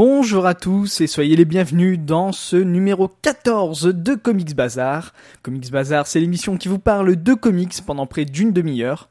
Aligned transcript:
Bonjour 0.00 0.46
à 0.46 0.54
tous 0.54 1.00
et 1.00 1.08
soyez 1.08 1.34
les 1.34 1.44
bienvenus 1.44 1.98
dans 1.98 2.30
ce 2.30 2.54
numéro 2.54 3.08
14 3.08 3.86
de 3.86 4.14
Comics 4.14 4.54
Bazar. 4.54 5.12
Comics 5.42 5.72
Bazar, 5.72 6.06
c'est 6.06 6.20
l'émission 6.20 6.56
qui 6.56 6.68
vous 6.68 6.78
parle 6.78 7.20
de 7.20 7.34
comics 7.34 7.82
pendant 7.84 8.06
près 8.06 8.24
d'une 8.24 8.52
demi-heure. 8.52 9.08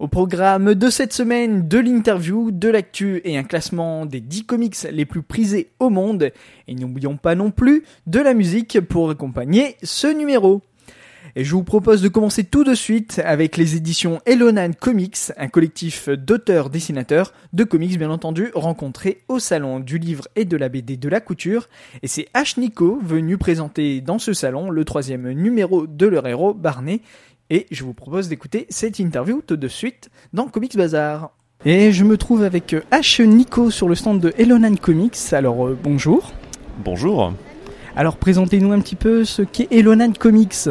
Au 0.00 0.08
programme 0.08 0.74
de 0.74 0.90
cette 0.90 1.12
semaine, 1.12 1.68
de 1.68 1.78
l'interview, 1.78 2.50
de 2.50 2.68
l'actu 2.68 3.20
et 3.22 3.38
un 3.38 3.44
classement 3.44 4.06
des 4.06 4.20
10 4.20 4.44
comics 4.46 4.76
les 4.90 5.04
plus 5.04 5.22
prisés 5.22 5.70
au 5.78 5.88
monde. 5.88 6.32
Et 6.66 6.74
n'oublions 6.74 7.16
pas 7.16 7.36
non 7.36 7.52
plus 7.52 7.84
de 8.08 8.18
la 8.18 8.34
musique 8.34 8.80
pour 8.80 9.10
accompagner 9.10 9.76
ce 9.84 10.08
numéro. 10.08 10.62
Et 11.36 11.42
je 11.42 11.52
vous 11.52 11.64
propose 11.64 12.00
de 12.00 12.06
commencer 12.08 12.44
tout 12.44 12.62
de 12.62 12.74
suite 12.74 13.20
avec 13.24 13.56
les 13.56 13.74
éditions 13.74 14.20
Elonan 14.24 14.70
Comics, 14.72 15.32
un 15.36 15.48
collectif 15.48 16.08
d'auteurs-dessinateurs 16.08 17.32
de 17.52 17.64
comics 17.64 17.98
bien 17.98 18.10
entendu 18.10 18.52
rencontrés 18.54 19.22
au 19.26 19.40
salon 19.40 19.80
du 19.80 19.98
livre 19.98 20.28
et 20.36 20.44
de 20.44 20.56
la 20.56 20.68
BD 20.68 20.96
de 20.96 21.08
la 21.08 21.20
couture. 21.20 21.68
Et 22.04 22.06
c'est 22.06 22.28
H. 22.36 22.60
Nico 22.60 23.00
venu 23.02 23.36
présenter 23.36 24.00
dans 24.00 24.20
ce 24.20 24.32
salon 24.32 24.70
le 24.70 24.84
troisième 24.84 25.28
numéro 25.32 25.88
de 25.88 26.06
leur 26.06 26.28
héros 26.28 26.54
Barney. 26.54 27.00
Et 27.50 27.66
je 27.72 27.82
vous 27.82 27.94
propose 27.94 28.28
d'écouter 28.28 28.66
cette 28.68 29.00
interview 29.00 29.42
tout 29.44 29.56
de 29.56 29.68
suite 29.68 30.10
dans 30.32 30.46
Comics 30.46 30.76
Bazar. 30.76 31.32
Et 31.64 31.90
je 31.90 32.04
me 32.04 32.16
trouve 32.16 32.44
avec 32.44 32.76
H. 32.92 33.24
Nico 33.24 33.72
sur 33.72 33.88
le 33.88 33.96
stand 33.96 34.20
de 34.20 34.32
Elonan 34.38 34.76
Comics. 34.76 35.18
Alors 35.32 35.66
euh, 35.66 35.76
bonjour. 35.82 36.32
Bonjour. 36.84 37.32
Alors 37.96 38.18
présentez-nous 38.18 38.70
un 38.70 38.80
petit 38.80 38.96
peu 38.96 39.24
ce 39.24 39.42
qu'est 39.42 39.72
Elonan 39.72 40.12
Comics. 40.12 40.68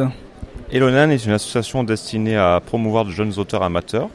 Elonan 0.72 1.10
est 1.10 1.24
une 1.24 1.32
association 1.32 1.84
destinée 1.84 2.36
à 2.36 2.60
promouvoir 2.64 3.04
de 3.04 3.10
jeunes 3.10 3.38
auteurs 3.38 3.62
amateurs. 3.62 4.08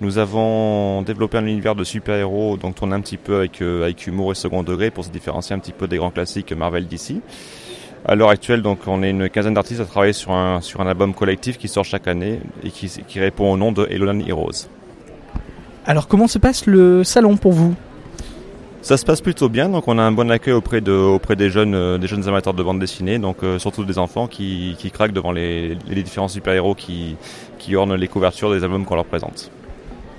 Nous 0.00 0.18
avons 0.18 1.02
développé 1.02 1.38
un 1.38 1.46
univers 1.46 1.74
de 1.74 1.82
super-héros, 1.82 2.56
donc 2.56 2.74
tourné 2.74 2.94
un 2.94 3.00
petit 3.00 3.16
peu 3.16 3.38
avec, 3.38 3.62
euh, 3.62 3.84
avec 3.84 4.06
humour 4.06 4.32
et 4.32 4.34
second 4.34 4.62
degré 4.62 4.90
pour 4.90 5.04
se 5.04 5.10
différencier 5.10 5.56
un 5.56 5.58
petit 5.58 5.72
peu 5.72 5.88
des 5.88 5.96
grands 5.96 6.10
classiques 6.10 6.52
Marvel 6.52 6.86
d'ici. 6.86 7.20
À 8.06 8.14
l'heure 8.14 8.28
actuelle, 8.28 8.60
donc, 8.60 8.80
on 8.86 9.02
est 9.02 9.10
une 9.10 9.30
quinzaine 9.30 9.54
d'artistes 9.54 9.80
à 9.80 9.86
travailler 9.86 10.12
sur 10.12 10.32
un, 10.32 10.60
sur 10.60 10.82
un 10.82 10.86
album 10.86 11.14
collectif 11.14 11.56
qui 11.56 11.68
sort 11.68 11.84
chaque 11.84 12.06
année 12.06 12.40
et 12.62 12.70
qui, 12.70 12.88
qui 13.08 13.18
répond 13.18 13.50
au 13.50 13.56
nom 13.56 13.72
de 13.72 13.86
Elonan 13.88 14.20
Heroes. 14.26 14.68
Alors 15.86 16.06
comment 16.06 16.28
se 16.28 16.38
passe 16.38 16.66
le 16.66 17.02
salon 17.02 17.36
pour 17.36 17.52
vous? 17.52 17.74
Ça 18.84 18.98
se 18.98 19.06
passe 19.06 19.22
plutôt 19.22 19.48
bien, 19.48 19.70
donc 19.70 19.88
on 19.88 19.96
a 19.96 20.02
un 20.02 20.12
bon 20.12 20.30
accueil 20.30 20.52
auprès, 20.52 20.82
de, 20.82 20.92
auprès 20.92 21.36
des, 21.36 21.48
jeunes, 21.48 21.74
euh, 21.74 21.96
des 21.96 22.06
jeunes 22.06 22.28
amateurs 22.28 22.52
de 22.52 22.62
bande 22.62 22.78
dessinée, 22.78 23.18
donc 23.18 23.38
euh, 23.42 23.58
surtout 23.58 23.82
des 23.82 23.96
enfants 23.96 24.26
qui, 24.26 24.76
qui 24.78 24.90
craquent 24.90 25.14
devant 25.14 25.32
les, 25.32 25.78
les 25.88 26.02
différents 26.02 26.28
super-héros 26.28 26.74
qui, 26.74 27.16
qui 27.58 27.76
ornent 27.76 27.94
les 27.94 28.08
couvertures 28.08 28.50
des 28.52 28.62
albums 28.62 28.84
qu'on 28.84 28.96
leur 28.96 29.06
présente. 29.06 29.50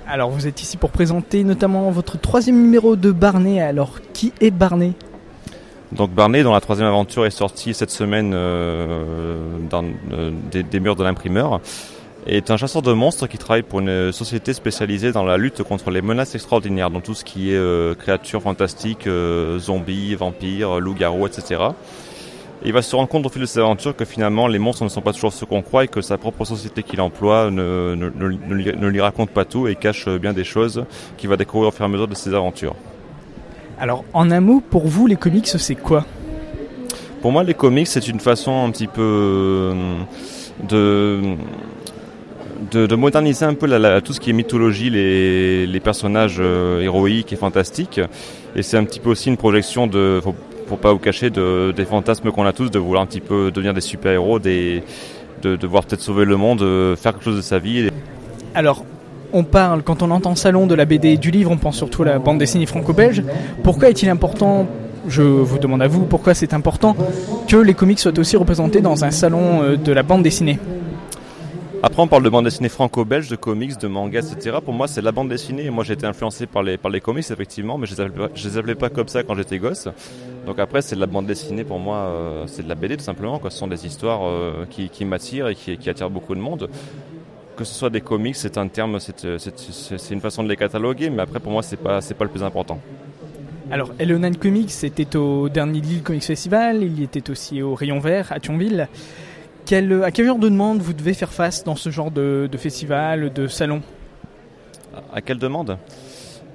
Alors 0.08 0.30
vous 0.30 0.48
êtes 0.48 0.60
ici 0.60 0.78
pour 0.78 0.90
présenter 0.90 1.44
notamment 1.44 1.92
votre 1.92 2.20
troisième 2.20 2.60
numéro 2.60 2.96
de 2.96 3.12
Barney. 3.12 3.60
Alors 3.60 4.00
qui 4.12 4.32
est 4.40 4.50
Barney? 4.50 4.94
Donc 5.92 6.10
Barney, 6.10 6.42
dont 6.42 6.52
la 6.52 6.60
troisième 6.60 6.88
aventure 6.88 7.24
est 7.24 7.30
sortie 7.30 7.72
cette 7.72 7.92
semaine 7.92 8.32
euh, 8.34 9.44
dans, 9.70 9.84
des, 10.50 10.64
des 10.64 10.80
murs 10.80 10.96
de 10.96 11.04
l'imprimeur, 11.04 11.60
est 12.26 12.50
un 12.50 12.56
chasseur 12.56 12.82
de 12.82 12.92
monstres 12.92 13.26
qui 13.26 13.38
travaille 13.38 13.62
pour 13.62 13.80
une 13.80 14.12
société 14.12 14.52
spécialisée 14.52 15.12
dans 15.12 15.24
la 15.24 15.36
lutte 15.36 15.62
contre 15.62 15.90
les 15.90 16.02
menaces 16.02 16.34
extraordinaires, 16.34 16.90
donc 16.90 17.04
tout 17.04 17.14
ce 17.14 17.24
qui 17.24 17.52
est 17.52 17.56
euh, 17.56 17.94
créatures 17.94 18.42
fantastiques, 18.42 19.06
euh, 19.06 19.58
zombies, 19.58 20.14
vampires, 20.14 20.80
loups-garous, 20.80 21.26
etc. 21.26 21.62
Et 22.64 22.68
il 22.68 22.72
va 22.72 22.82
se 22.82 22.96
rendre 22.96 23.08
compte 23.08 23.26
au 23.26 23.28
fil 23.28 23.42
de 23.42 23.46
ses 23.46 23.60
aventures 23.60 23.94
que 23.94 24.04
finalement 24.04 24.48
les 24.48 24.58
monstres 24.58 24.82
ne 24.84 24.88
sont 24.88 25.02
pas 25.02 25.12
toujours 25.12 25.32
ceux 25.32 25.46
qu'on 25.46 25.62
croit 25.62 25.84
et 25.84 25.88
que 25.88 26.00
sa 26.00 26.18
propre 26.18 26.44
société 26.44 26.82
qu'il 26.82 27.00
emploie 27.00 27.50
ne, 27.50 27.94
ne, 27.94 28.10
ne, 28.10 28.26
lui, 28.26 28.72
ne 28.76 28.88
lui 28.88 29.00
raconte 29.00 29.30
pas 29.30 29.44
tout 29.44 29.68
et 29.68 29.76
cache 29.76 30.08
bien 30.08 30.32
des 30.32 30.44
choses 30.44 30.84
qu'il 31.16 31.28
va 31.28 31.36
découvrir 31.36 31.68
au 31.68 31.70
fur 31.70 31.82
et 31.82 31.84
à 31.84 31.88
mesure 31.88 32.08
de 32.08 32.14
ses 32.14 32.34
aventures. 32.34 32.74
Alors 33.78 34.04
en 34.14 34.30
un 34.30 34.40
mot, 34.40 34.60
pour 34.60 34.86
vous 34.86 35.06
les 35.06 35.16
comics 35.16 35.46
c'est 35.46 35.74
quoi? 35.74 36.04
Pour 37.26 37.32
moi, 37.32 37.42
les 37.42 37.54
comics, 37.54 37.88
c'est 37.88 38.06
une 38.06 38.20
façon 38.20 38.64
un 38.64 38.70
petit 38.70 38.86
peu 38.86 39.02
euh, 39.02 39.96
de, 40.68 41.34
de, 42.70 42.86
de 42.86 42.94
moderniser 42.94 43.44
un 43.44 43.54
peu 43.54 43.68
tout 44.00 44.12
ce 44.12 44.20
qui 44.20 44.30
est 44.30 44.32
mythologie, 44.32 44.90
les, 44.90 45.80
personnages 45.80 46.36
euh, 46.38 46.80
héroïques 46.80 47.32
et 47.32 47.36
fantastiques. 47.36 48.00
Et 48.54 48.62
c'est 48.62 48.76
un 48.76 48.84
petit 48.84 49.00
peu 49.00 49.10
aussi 49.10 49.28
une 49.28 49.36
projection 49.36 49.86
de, 49.86 50.20
faut, 50.22 50.34
faut 50.66 50.76
pas 50.76 50.92
vous 50.92 50.98
cacher, 50.98 51.30
de, 51.30 51.72
des 51.76 51.84
fantasmes 51.84 52.30
qu'on 52.30 52.46
a 52.46 52.52
tous, 52.52 52.70
de 52.70 52.78
vouloir 52.78 53.02
un 53.02 53.06
petit 53.06 53.20
peu 53.20 53.50
devenir 53.50 53.74
des 53.74 53.80
super-héros, 53.80 54.38
de, 54.38 54.80
de 55.42 55.66
voir 55.66 55.84
peut-être 55.84 56.00
sauver 56.00 56.24
le 56.24 56.36
monde, 56.36 56.62
euh, 56.62 56.96
faire 56.96 57.12
quelque 57.12 57.24
chose 57.24 57.36
de 57.36 57.42
sa 57.42 57.58
vie. 57.58 57.88
Alors 58.54 58.84
on 59.32 59.44
parle, 59.44 59.82
quand 59.82 60.02
on 60.02 60.10
entend 60.10 60.34
salon 60.34 60.66
de 60.66 60.74
la 60.74 60.84
BD 60.84 61.10
et 61.10 61.16
du 61.16 61.30
livre, 61.30 61.50
on 61.50 61.56
pense 61.56 61.76
surtout 61.76 62.02
à 62.02 62.06
la 62.06 62.18
bande 62.18 62.38
dessinée 62.38 62.66
franco-belge. 62.66 63.22
Pourquoi 63.62 63.90
est-il 63.90 64.08
important, 64.08 64.66
je 65.08 65.22
vous 65.22 65.58
demande 65.58 65.82
à 65.82 65.88
vous, 65.88 66.04
pourquoi 66.04 66.34
c'est 66.34 66.54
important 66.54 66.96
que 67.46 67.56
les 67.56 67.74
comics 67.74 67.98
soient 67.98 68.18
aussi 68.18 68.36
représentés 68.36 68.80
dans 68.80 69.04
un 69.04 69.10
salon 69.10 69.62
euh, 69.62 69.76
de 69.76 69.92
la 69.92 70.02
bande 70.02 70.22
dessinée? 70.22 70.58
Après, 71.86 72.02
on 72.02 72.08
parle 72.08 72.24
de 72.24 72.28
bande 72.28 72.46
dessinée 72.46 72.68
franco-belge, 72.68 73.28
de 73.28 73.36
comics, 73.36 73.78
de 73.78 73.86
manga, 73.86 74.18
etc. 74.18 74.56
Pour 74.62 74.74
moi, 74.74 74.88
c'est 74.88 75.02
la 75.02 75.12
bande 75.12 75.28
dessinée. 75.28 75.70
Moi, 75.70 75.84
j'ai 75.84 75.92
été 75.92 76.04
influencé 76.04 76.46
par 76.46 76.64
les, 76.64 76.78
par 76.78 76.90
les 76.90 77.00
comics, 77.00 77.30
effectivement, 77.30 77.78
mais 77.78 77.86
je 77.86 77.94
les 77.94 78.00
appelais 78.00 78.26
pas, 78.26 78.34
les 78.34 78.58
appelais 78.58 78.74
pas 78.74 78.88
comme 78.88 79.06
ça 79.06 79.22
quand 79.22 79.36
j'étais 79.36 79.58
gosse. 79.58 79.86
Donc 80.46 80.58
après, 80.58 80.82
c'est 80.82 80.96
de 80.96 81.00
la 81.00 81.06
bande 81.06 81.26
dessinée 81.26 81.62
pour 81.62 81.78
moi, 81.78 81.98
euh, 81.98 82.44
c'est 82.48 82.64
de 82.64 82.68
la 82.68 82.74
BD 82.74 82.96
tout 82.96 83.04
simplement. 83.04 83.38
Quoi. 83.38 83.50
Ce 83.50 83.58
sont 83.58 83.68
des 83.68 83.86
histoires 83.86 84.22
euh, 84.24 84.66
qui, 84.68 84.88
qui 84.88 85.04
m'attirent 85.04 85.46
et 85.46 85.54
qui, 85.54 85.78
qui 85.78 85.88
attirent 85.88 86.10
beaucoup 86.10 86.34
de 86.34 86.40
monde. 86.40 86.68
Que 87.56 87.62
ce 87.62 87.72
soit 87.72 87.90
des 87.90 88.00
comics, 88.00 88.34
c'est 88.34 88.58
un 88.58 88.66
terme, 88.66 88.98
c'est 88.98 89.38
c'est 89.38 90.12
une 90.12 90.20
façon 90.20 90.42
de 90.42 90.48
les 90.48 90.56
cataloguer, 90.56 91.08
mais 91.08 91.22
après, 91.22 91.38
pour 91.38 91.52
moi, 91.52 91.62
c'est 91.62 91.76
pas, 91.76 92.00
pas 92.00 92.24
le 92.24 92.30
plus 92.30 92.42
important. 92.42 92.80
Alors 93.70 93.92
Elonan 94.00 94.34
Comics 94.34 94.82
était 94.82 95.14
au 95.14 95.48
dernier 95.48 95.80
Lille 95.80 96.02
Comics 96.02 96.24
Festival, 96.24 96.82
il 96.82 96.98
y 96.98 97.04
était 97.04 97.30
aussi 97.30 97.62
au 97.62 97.76
Rayon 97.76 98.00
Vert 98.00 98.32
à 98.32 98.40
Thionville. 98.40 98.88
À 99.72 100.10
quel 100.12 100.26
genre 100.26 100.38
de 100.38 100.48
demande 100.48 100.80
vous 100.80 100.92
devez 100.92 101.12
faire 101.12 101.32
face 101.32 101.64
dans 101.64 101.74
ce 101.74 101.90
genre 101.90 102.12
de 102.12 102.48
festival, 102.56 103.32
de 103.32 103.48
salon? 103.48 103.82
À 105.12 105.20
quelle 105.20 105.38
demande? 105.38 105.76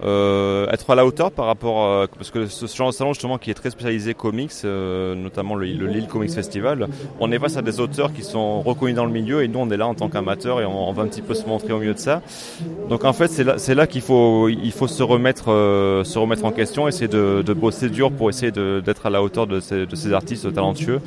Euh, 0.03 0.65
être 0.71 0.89
à 0.89 0.95
la 0.95 1.05
hauteur 1.05 1.31
par 1.31 1.45
rapport 1.45 1.83
à, 1.83 2.07
parce 2.07 2.31
que 2.31 2.47
ce 2.47 2.65
genre 2.65 2.89
de 2.89 2.93
salon 2.93 3.13
justement 3.13 3.37
qui 3.37 3.51
est 3.51 3.53
très 3.53 3.69
spécialisé 3.69 4.13
comics, 4.15 4.51
euh, 4.65 5.13
notamment 5.13 5.53
le, 5.55 5.67
le 5.67 5.85
Lille 5.87 6.07
Comics 6.07 6.31
Festival, 6.31 6.87
on 7.19 7.31
est 7.31 7.37
face 7.37 7.57
à 7.57 7.61
des 7.61 7.79
auteurs 7.79 8.11
qui 8.11 8.23
sont 8.23 8.61
reconnus 8.61 8.95
dans 8.95 9.05
le 9.05 9.11
milieu 9.11 9.43
et 9.43 9.47
nous 9.47 9.59
on 9.59 9.69
est 9.69 9.77
là 9.77 9.87
en 9.87 9.93
tant 9.93 10.09
qu'amateurs 10.09 10.59
et 10.59 10.65
on, 10.65 10.89
on 10.89 10.91
va 10.91 11.03
un 11.03 11.07
petit 11.07 11.21
peu 11.21 11.35
se 11.35 11.45
montrer 11.45 11.73
au 11.73 11.77
milieu 11.79 11.93
de 11.93 11.99
ça. 11.99 12.23
Donc 12.89 13.05
en 13.05 13.13
fait 13.13 13.27
c'est 13.27 13.43
là, 13.43 13.57
là 13.75 13.87
qu'il 13.87 14.01
faut, 14.01 14.49
il 14.49 14.71
faut 14.71 14.87
se 14.87 15.03
remettre, 15.03 15.51
euh, 15.51 16.03
se 16.03 16.17
remettre 16.17 16.45
en 16.45 16.51
question, 16.51 16.87
essayer 16.87 17.07
de, 17.07 17.43
de 17.45 17.53
bosser 17.53 17.89
dur 17.89 18.11
pour 18.11 18.29
essayer 18.29 18.51
d'être 18.51 19.05
à 19.05 19.09
la 19.11 19.21
hauteur 19.21 19.45
de 19.45 19.59
ces, 19.59 19.85
de 19.85 19.95
ces 19.95 20.13
artistes 20.13 20.51
talentueux. 20.53 20.99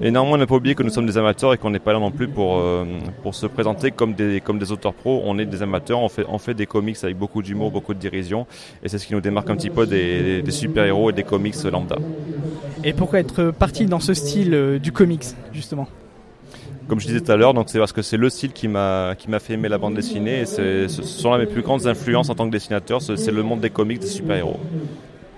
Et 0.00 0.10
néanmoins, 0.10 0.38
n'a 0.38 0.46
pas 0.46 0.54
oublié 0.54 0.74
que 0.74 0.82
nous 0.82 0.90
sommes 0.90 1.06
des 1.06 1.18
amateurs 1.18 1.52
et 1.52 1.58
qu'on 1.58 1.70
n'est 1.70 1.78
pas 1.78 1.92
là 1.92 1.98
non 1.98 2.10
plus 2.10 2.28
pour, 2.28 2.58
euh, 2.58 2.84
pour 3.22 3.34
se 3.34 3.46
présenter 3.46 3.90
comme 3.90 4.14
des, 4.14 4.40
comme 4.40 4.58
des 4.58 4.72
auteurs 4.72 4.94
pros. 4.94 5.22
On 5.24 5.38
est 5.38 5.44
des 5.46 5.62
amateurs, 5.62 6.00
on 6.00 6.08
fait, 6.08 6.24
on 6.28 6.38
fait 6.38 6.54
des 6.54 6.66
comics 6.66 6.96
avec 7.02 7.16
beaucoup 7.16 7.42
d'humour, 7.42 7.70
beaucoup 7.70 7.94
de 7.94 7.98
dérision. 7.98 8.37
Et 8.82 8.88
c'est 8.88 8.98
ce 8.98 9.06
qui 9.06 9.14
nous 9.14 9.20
démarque 9.20 9.50
un 9.50 9.56
petit 9.56 9.70
peu 9.70 9.86
des, 9.86 10.42
des 10.42 10.50
super-héros 10.50 11.10
et 11.10 11.12
des 11.12 11.24
comics 11.24 11.56
lambda. 11.64 11.96
Et 12.84 12.92
pourquoi 12.92 13.18
être 13.18 13.50
parti 13.50 13.86
dans 13.86 14.00
ce 14.00 14.14
style 14.14 14.54
euh, 14.54 14.78
du 14.78 14.92
comics, 14.92 15.24
justement? 15.52 15.88
Comme 16.86 17.00
je 17.00 17.06
disais 17.06 17.20
tout 17.20 17.30
à 17.30 17.36
l'heure, 17.36 17.52
donc 17.52 17.68
c'est 17.68 17.78
parce 17.78 17.92
que 17.92 18.00
c'est 18.00 18.16
le 18.16 18.30
style 18.30 18.52
qui 18.52 18.66
m'a 18.66 19.14
qui 19.18 19.28
m'a 19.28 19.40
fait 19.40 19.52
aimer 19.52 19.68
la 19.68 19.76
bande 19.76 19.94
dessinée 19.94 20.40
et 20.40 20.46
ce 20.46 20.88
sont 20.88 21.30
là 21.30 21.36
mes 21.36 21.44
plus 21.44 21.60
grandes 21.60 21.86
influences 21.86 22.30
en 22.30 22.34
tant 22.34 22.46
que 22.46 22.50
dessinateur, 22.50 23.02
c'est 23.02 23.18
c'est 23.18 23.30
le 23.30 23.42
monde 23.42 23.60
des 23.60 23.68
comics 23.68 23.98
des 23.98 24.06
super-héros. 24.06 24.58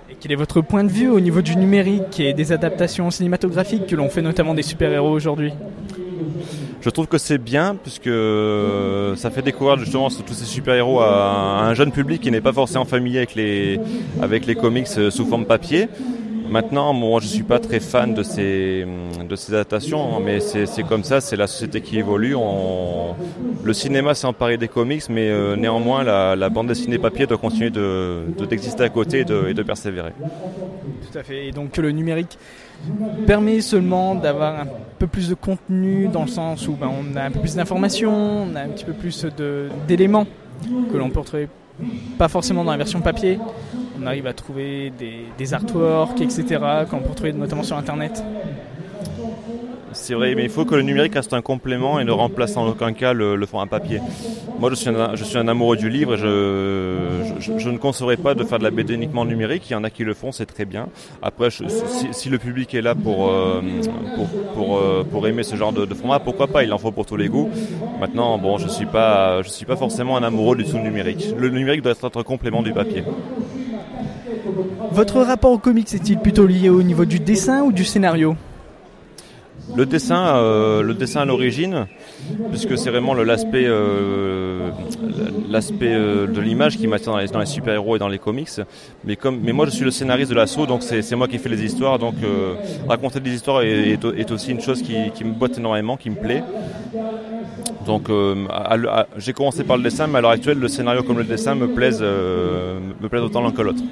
Et 0.08 0.14
quel 0.20 0.30
est 0.30 0.36
votre 0.36 0.60
point 0.60 0.84
de 0.84 0.90
vue 0.92 1.08
au 1.08 1.18
niveau 1.18 1.42
du 1.42 1.56
numérique 1.56 2.20
et 2.20 2.34
des 2.34 2.52
adaptations 2.52 3.10
cinématographiques 3.10 3.88
que 3.88 3.96
l'on 3.96 4.08
fait 4.08 4.22
notamment 4.22 4.54
des 4.54 4.62
super-héros 4.62 5.10
aujourd'hui? 5.10 5.52
Je 6.80 6.88
trouve 6.88 7.06
que 7.06 7.18
c'est 7.18 7.38
bien 7.38 7.76
puisque 7.76 8.06
euh, 8.06 9.14
ça 9.16 9.30
fait 9.30 9.42
découvrir 9.42 9.78
justement 9.78 10.08
tous 10.08 10.32
ces 10.32 10.46
super-héros 10.46 11.00
à, 11.00 11.60
un 11.62 11.74
jeune 11.74 11.92
public 11.92 12.22
qui 12.22 12.30
n'est 12.30 12.40
pas 12.40 12.54
forcément 12.54 12.86
familier 12.86 13.18
avec 13.18 13.34
les, 13.34 13.78
avec 14.22 14.46
les 14.46 14.54
comics 14.54 14.88
euh, 14.96 15.10
sous 15.10 15.26
forme 15.26 15.44
papier. 15.44 15.88
Maintenant, 16.48 16.92
moi, 16.92 17.20
je 17.20 17.28
suis 17.28 17.44
pas 17.44 17.60
très 17.60 17.78
fan 17.78 18.12
de 18.12 18.24
ces, 18.24 18.84
de 19.28 19.36
ces 19.36 19.54
adaptations, 19.54 20.16
hein, 20.16 20.20
mais 20.24 20.40
c'est 20.40 20.82
comme 20.82 21.04
ça, 21.04 21.20
c'est 21.20 21.36
la 21.36 21.46
société 21.46 21.80
qui 21.80 21.96
évolue. 21.96 22.34
Le 23.62 23.72
cinéma 23.72 24.14
s'est 24.14 24.26
emparé 24.26 24.56
des 24.56 24.66
comics, 24.66 25.04
mais 25.08 25.28
euh, 25.28 25.54
néanmoins, 25.54 26.02
la, 26.02 26.48
bande 26.48 26.66
dessinée 26.66 26.98
papier 26.98 27.26
doit 27.26 27.38
continuer 27.38 27.70
d'exister 27.70 28.80
de, 28.80 28.84
à 28.84 28.88
côté 28.88 29.20
et 29.20 29.24
de, 29.24 29.46
et 29.48 29.54
de 29.54 29.62
persévérer. 29.62 30.10
Tout 30.18 31.18
à 31.18 31.22
fait. 31.22 31.46
Et 31.46 31.52
donc, 31.52 31.76
le 31.76 31.92
numérique 31.92 32.36
permet 33.26 33.60
seulement 33.60 34.14
d'avoir 34.14 34.60
un 34.60 34.66
peu 34.98 35.06
plus 35.06 35.28
de 35.28 35.34
contenu 35.34 36.08
dans 36.08 36.22
le 36.22 36.28
sens 36.28 36.66
où 36.68 36.72
ben, 36.72 36.90
on 36.90 37.16
a 37.16 37.24
un 37.24 37.30
peu 37.30 37.40
plus 37.40 37.54
d'informations, 37.54 38.46
on 38.50 38.54
a 38.54 38.60
un 38.60 38.68
petit 38.68 38.84
peu 38.84 38.92
plus 38.92 39.26
d'éléments 39.86 40.26
que 40.92 40.96
l'on 40.96 41.10
peut 41.10 41.20
retrouver 41.20 41.48
pas 42.18 42.28
forcément 42.28 42.62
dans 42.62 42.72
la 42.72 42.76
version 42.76 43.00
papier 43.00 43.38
on 44.00 44.06
arrive 44.06 44.26
à 44.26 44.32
trouver 44.32 44.92
des, 45.36 45.54
artworks, 45.54 46.20
etc., 46.20 46.44
qu'on 46.90 46.98
peut 46.98 47.10
retrouver 47.10 47.32
notamment 47.32 47.62
sur 47.62 47.76
Internet. 47.76 48.24
C'est 49.92 50.14
vrai, 50.14 50.34
mais 50.34 50.44
il 50.44 50.50
faut 50.50 50.64
que 50.64 50.74
le 50.74 50.82
numérique 50.82 51.14
reste 51.14 51.32
un 51.32 51.42
complément 51.42 51.98
et 51.98 52.04
ne 52.04 52.12
remplace 52.12 52.56
en 52.56 52.66
aucun 52.66 52.92
cas 52.92 53.12
le, 53.12 53.44
format 53.46 53.66
papier. 53.66 54.00
Moi, 54.58 54.70
je 54.70 54.74
suis 54.76 54.88
un, 54.88 55.16
je 55.16 55.24
suis 55.24 55.38
un 55.38 55.48
amoureux 55.48 55.76
du 55.76 55.88
livre 55.88 56.14
et 56.14 56.16
je, 56.16 57.58
je, 57.58 57.70
ne 57.70 57.78
concevrais 57.78 58.16
pas 58.16 58.34
de 58.34 58.44
faire 58.44 58.58
de 58.58 58.64
la 58.64 58.70
BD 58.70 58.94
uniquement 58.94 59.24
numérique. 59.24 59.68
Il 59.68 59.72
y 59.72 59.76
en 59.76 59.84
a 59.84 59.90
qui 59.90 60.04
le 60.04 60.14
font, 60.14 60.30
c'est 60.32 60.46
très 60.46 60.64
bien. 60.64 60.88
Après, 61.22 61.48
si, 61.50 62.28
le 62.28 62.38
public 62.38 62.74
est 62.74 62.82
là 62.82 62.94
pour, 62.94 63.28
euh, 63.28 63.60
pour, 64.14 64.28
pour, 64.54 64.78
euh, 64.78 65.04
pour, 65.10 65.26
aimer 65.26 65.42
ce 65.42 65.56
genre 65.56 65.72
de, 65.72 65.92
format, 65.94 66.20
pourquoi 66.20 66.46
pas? 66.46 66.62
Il 66.62 66.72
en 66.72 66.78
faut 66.78 66.92
pour 66.92 67.06
tous 67.06 67.16
les 67.16 67.28
goûts. 67.28 67.50
Maintenant, 67.98 68.38
bon, 68.38 68.58
je 68.58 68.64
ne 68.64 68.70
suis, 68.70 68.86
pas, 68.86 69.42
suis 69.44 69.66
pas 69.66 69.76
forcément 69.76 70.16
un 70.16 70.22
amoureux 70.22 70.56
du 70.56 70.64
tout 70.64 70.78
numérique. 70.78 71.34
Le 71.36 71.48
numérique 71.48 71.82
doit 71.82 71.92
être 71.92 72.20
un 72.20 72.22
complément 72.22 72.62
du 72.62 72.72
papier. 72.72 73.02
Votre 74.92 75.20
rapport 75.22 75.52
au 75.52 75.58
comics 75.58 75.92
est-il 75.92 76.18
plutôt 76.18 76.46
lié 76.46 76.68
au 76.68 76.82
niveau 76.82 77.04
du 77.04 77.18
dessin 77.18 77.62
ou 77.62 77.72
du 77.72 77.84
scénario? 77.84 78.36
Le 79.76 79.86
dessin, 79.86 80.36
euh, 80.36 80.82
le 80.82 80.94
dessin 80.94 81.20
à 81.20 81.24
l'origine, 81.24 81.86
puisque 82.50 82.76
c'est 82.76 82.90
vraiment 82.90 83.14
l'aspect, 83.14 83.64
euh, 83.66 84.70
euh, 85.82 86.26
de 86.26 86.40
l'image 86.40 86.76
qui 86.76 86.86
m'attire 86.86 87.12
dans 87.32 87.38
les, 87.38 87.46
super-héros 87.46 87.96
et 87.96 87.98
dans 87.98 88.08
les 88.08 88.18
comics. 88.18 88.50
Mais 89.04 89.16
comme, 89.16 89.40
mais 89.42 89.52
moi 89.52 89.66
je 89.66 89.70
suis 89.70 89.84
le 89.84 89.90
scénariste 89.90 90.30
de 90.30 90.36
l'assaut, 90.36 90.66
donc 90.66 90.82
c'est 90.82 91.16
moi 91.16 91.28
qui 91.28 91.38
fais 91.38 91.48
les 91.48 91.64
histoires. 91.64 91.98
Donc 91.98 92.14
raconter 92.88 93.20
des 93.20 93.34
histoires 93.34 93.62
est, 93.62 94.30
aussi 94.30 94.50
une 94.50 94.60
chose 94.60 94.82
qui, 94.82 95.24
me 95.24 95.32
botte 95.32 95.58
énormément, 95.58 95.96
qui 95.96 96.10
me 96.10 96.16
plaît. 96.16 96.42
Donc 97.86 98.10
j'ai 99.16 99.32
commencé 99.32 99.64
par 99.64 99.76
le 99.76 99.82
dessin, 99.82 100.06
mais 100.06 100.18
à 100.18 100.20
l'heure 100.20 100.30
actuelle, 100.30 100.58
le 100.58 100.68
scénario 100.68 101.02
comme 101.02 101.18
le 101.18 101.24
dessin 101.24 101.54
me 101.54 101.68
plaisent, 101.68 102.02
me 102.02 103.08
plaisent 103.08 103.22
autant 103.22 103.42
l'un 103.42 103.52
que 103.52 103.62
l'autre. 103.62 103.82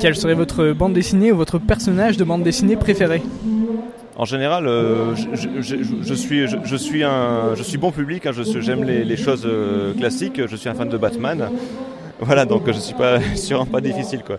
Quelle 0.00 0.16
serait 0.16 0.34
votre 0.34 0.72
bande 0.72 0.92
dessinée 0.92 1.32
ou 1.32 1.36
votre 1.36 1.58
personnage 1.58 2.16
de 2.16 2.24
bande 2.24 2.42
dessinée 2.42 2.76
préféré 2.76 3.22
en 4.16 4.24
général, 4.24 4.66
je 4.66 5.14
suis 7.62 7.78
bon 7.78 7.90
public. 7.90 8.26
Hein, 8.26 8.32
j'aime 8.60 8.84
les, 8.84 9.16
choses 9.16 9.44
euh, 9.44 9.92
classiques. 9.94 10.40
Je 10.46 10.56
suis 10.56 10.68
un 10.68 10.74
fan 10.74 10.88
de 10.88 10.96
Batman. 10.96 11.50
Voilà, 12.20 12.46
donc 12.46 12.62
je 12.66 12.78
suis 12.78 12.94
pas 12.94 13.18
sûrement 13.34 13.66
pas 13.66 13.80
difficile 13.80 14.22
quoi. 14.24 14.38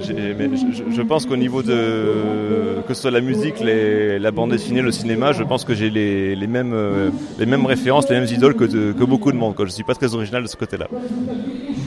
Je, 0.00 1.02
pense 1.02 1.26
qu'au 1.26 1.36
niveau 1.36 1.62
de 1.62 2.80
que 2.88 2.94
ce 2.94 3.02
soit 3.02 3.10
la 3.10 3.20
musique, 3.20 3.56
la 3.60 4.30
bande 4.30 4.52
dessinée, 4.52 4.80
le 4.80 4.90
cinéma, 4.90 5.32
je 5.32 5.42
pense 5.42 5.64
que 5.64 5.74
j'ai 5.74 5.90
les, 5.90 6.46
mêmes 6.46 6.72
euh, 6.72 7.10
les 7.38 7.44
mêmes 7.44 7.66
références, 7.66 8.08
les 8.08 8.18
mêmes 8.18 8.28
idoles 8.32 8.54
que, 8.54 8.64
que 8.64 9.04
beaucoup 9.04 9.30
de 9.30 9.36
monde. 9.36 9.54
Quoi. 9.54 9.66
Je 9.66 9.72
suis 9.72 9.84
pas 9.84 9.94
très 9.94 10.14
original 10.14 10.42
de 10.42 10.48
ce 10.48 10.56
côté-là. 10.56 10.88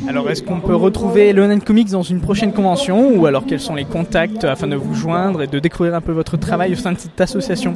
Alors, 0.08 0.30
est-ce 0.30 0.44
qu'on 0.44 0.60
peut 0.60 0.76
retrouver 0.76 1.34
Leonan 1.34 1.60
Comics 1.60 1.90
dans 1.90 2.04
une 2.04 2.22
prochaine 2.22 2.54
convention 2.54 3.18
ou 3.18 3.26
alors 3.26 3.46
quels 3.46 3.60
sont 3.60 3.76
les 3.76 3.86
contacts 3.86 4.44
afin 4.44 4.68
de 4.68 4.76
vous 4.76 4.94
joindre 4.94 5.42
et 5.42 5.48
de 5.48 5.58
découvrir 5.58 5.96
un 5.96 6.02
peu 6.02 6.12
votre 6.12 6.38
travail 6.38 6.74
au 6.74 6.78
sein 6.78 6.94
de 6.94 7.00
cette 7.00 7.20
association? 7.20 7.76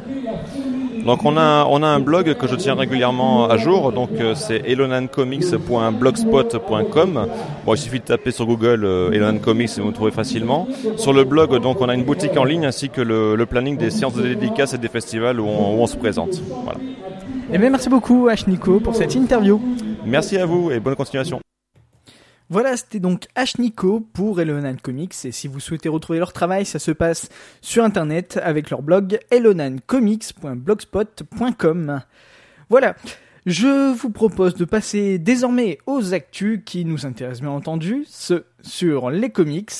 Donc 1.04 1.24
on 1.24 1.36
a, 1.36 1.66
on 1.68 1.82
a 1.82 1.86
un 1.86 2.00
blog 2.00 2.34
que 2.34 2.46
je 2.46 2.54
tiens 2.54 2.74
régulièrement 2.74 3.48
à 3.48 3.56
jour, 3.56 3.92
donc 3.92 4.10
euh, 4.20 4.34
c'est 4.34 4.62
elonancomics.blogspot.com. 4.66 7.26
Bon, 7.66 7.74
il 7.74 7.78
suffit 7.78 8.00
de 8.00 8.04
taper 8.04 8.30
sur 8.30 8.46
Google 8.46 8.84
euh, 8.84 9.10
Elonan 9.12 9.38
Comics 9.38 9.70
et 9.76 9.80
vous 9.80 9.88
le 9.88 9.94
trouvez 9.94 10.12
facilement. 10.12 10.68
Sur 10.96 11.12
le 11.12 11.24
blog, 11.24 11.60
donc 11.60 11.80
on 11.80 11.88
a 11.88 11.94
une 11.94 12.04
boutique 12.04 12.36
en 12.36 12.44
ligne 12.44 12.66
ainsi 12.66 12.88
que 12.88 13.00
le, 13.00 13.44
planning 13.46 13.76
des 13.76 13.90
séances 13.90 14.14
de 14.14 14.22
dédicaces 14.22 14.74
et 14.74 14.78
des 14.78 14.88
festivals 14.88 15.40
où 15.40 15.46
on, 15.46 15.86
se 15.86 15.96
présente. 15.96 16.40
Voilà. 16.64 16.78
Eh 17.52 17.58
bien, 17.58 17.70
merci 17.70 17.88
beaucoup 17.88 18.28
H 18.28 18.48
Nico 18.48 18.80
pour 18.80 18.94
cette 18.94 19.14
interview. 19.14 19.60
Merci 20.06 20.38
à 20.38 20.46
vous 20.46 20.70
et 20.70 20.80
bonne 20.80 20.96
continuation. 20.96 21.40
Voilà, 22.52 22.76
c'était 22.76 23.00
donc 23.00 23.26
Nico 23.58 24.06
pour 24.12 24.38
Elonan 24.38 24.76
Comics. 24.76 25.14
Et 25.24 25.32
si 25.32 25.48
vous 25.48 25.58
souhaitez 25.58 25.88
retrouver 25.88 26.18
leur 26.18 26.34
travail, 26.34 26.66
ça 26.66 26.78
se 26.78 26.90
passe 26.90 27.30
sur 27.62 27.82
internet 27.82 28.38
avec 28.44 28.68
leur 28.68 28.82
blog 28.82 29.18
elonancomics.blogspot.com. 29.30 32.02
Voilà. 32.68 32.94
Je 33.46 33.94
vous 33.94 34.10
propose 34.10 34.54
de 34.54 34.66
passer 34.66 35.18
désormais 35.18 35.78
aux 35.86 36.12
actus 36.12 36.60
qui 36.62 36.84
nous 36.84 37.06
intéressent 37.06 37.40
bien 37.40 37.52
entendu, 37.52 38.04
ce 38.06 38.44
sur 38.60 39.08
les 39.08 39.30
comics. 39.30 39.72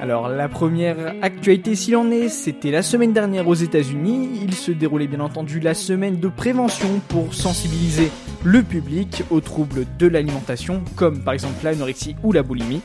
Alors 0.00 0.28
la 0.28 0.48
première 0.48 1.16
actualité 1.20 1.74
s'il 1.74 1.96
en 1.96 2.12
est, 2.12 2.28
c'était 2.28 2.70
la 2.70 2.82
semaine 2.82 3.12
dernière 3.12 3.48
aux 3.48 3.54
États-Unis. 3.54 4.38
Il 4.40 4.54
se 4.54 4.70
déroulait 4.70 5.08
bien 5.08 5.18
entendu 5.18 5.58
la 5.58 5.74
semaine 5.74 6.20
de 6.20 6.28
prévention 6.28 7.00
pour 7.08 7.34
sensibiliser 7.34 8.12
le 8.44 8.62
public 8.62 9.24
aux 9.30 9.40
troubles 9.40 9.86
de 9.98 10.06
l'alimentation, 10.06 10.82
comme 10.94 11.20
par 11.20 11.34
exemple 11.34 11.64
l'anorexie 11.64 12.14
ou 12.22 12.32
la 12.32 12.42
boulimie. 12.42 12.82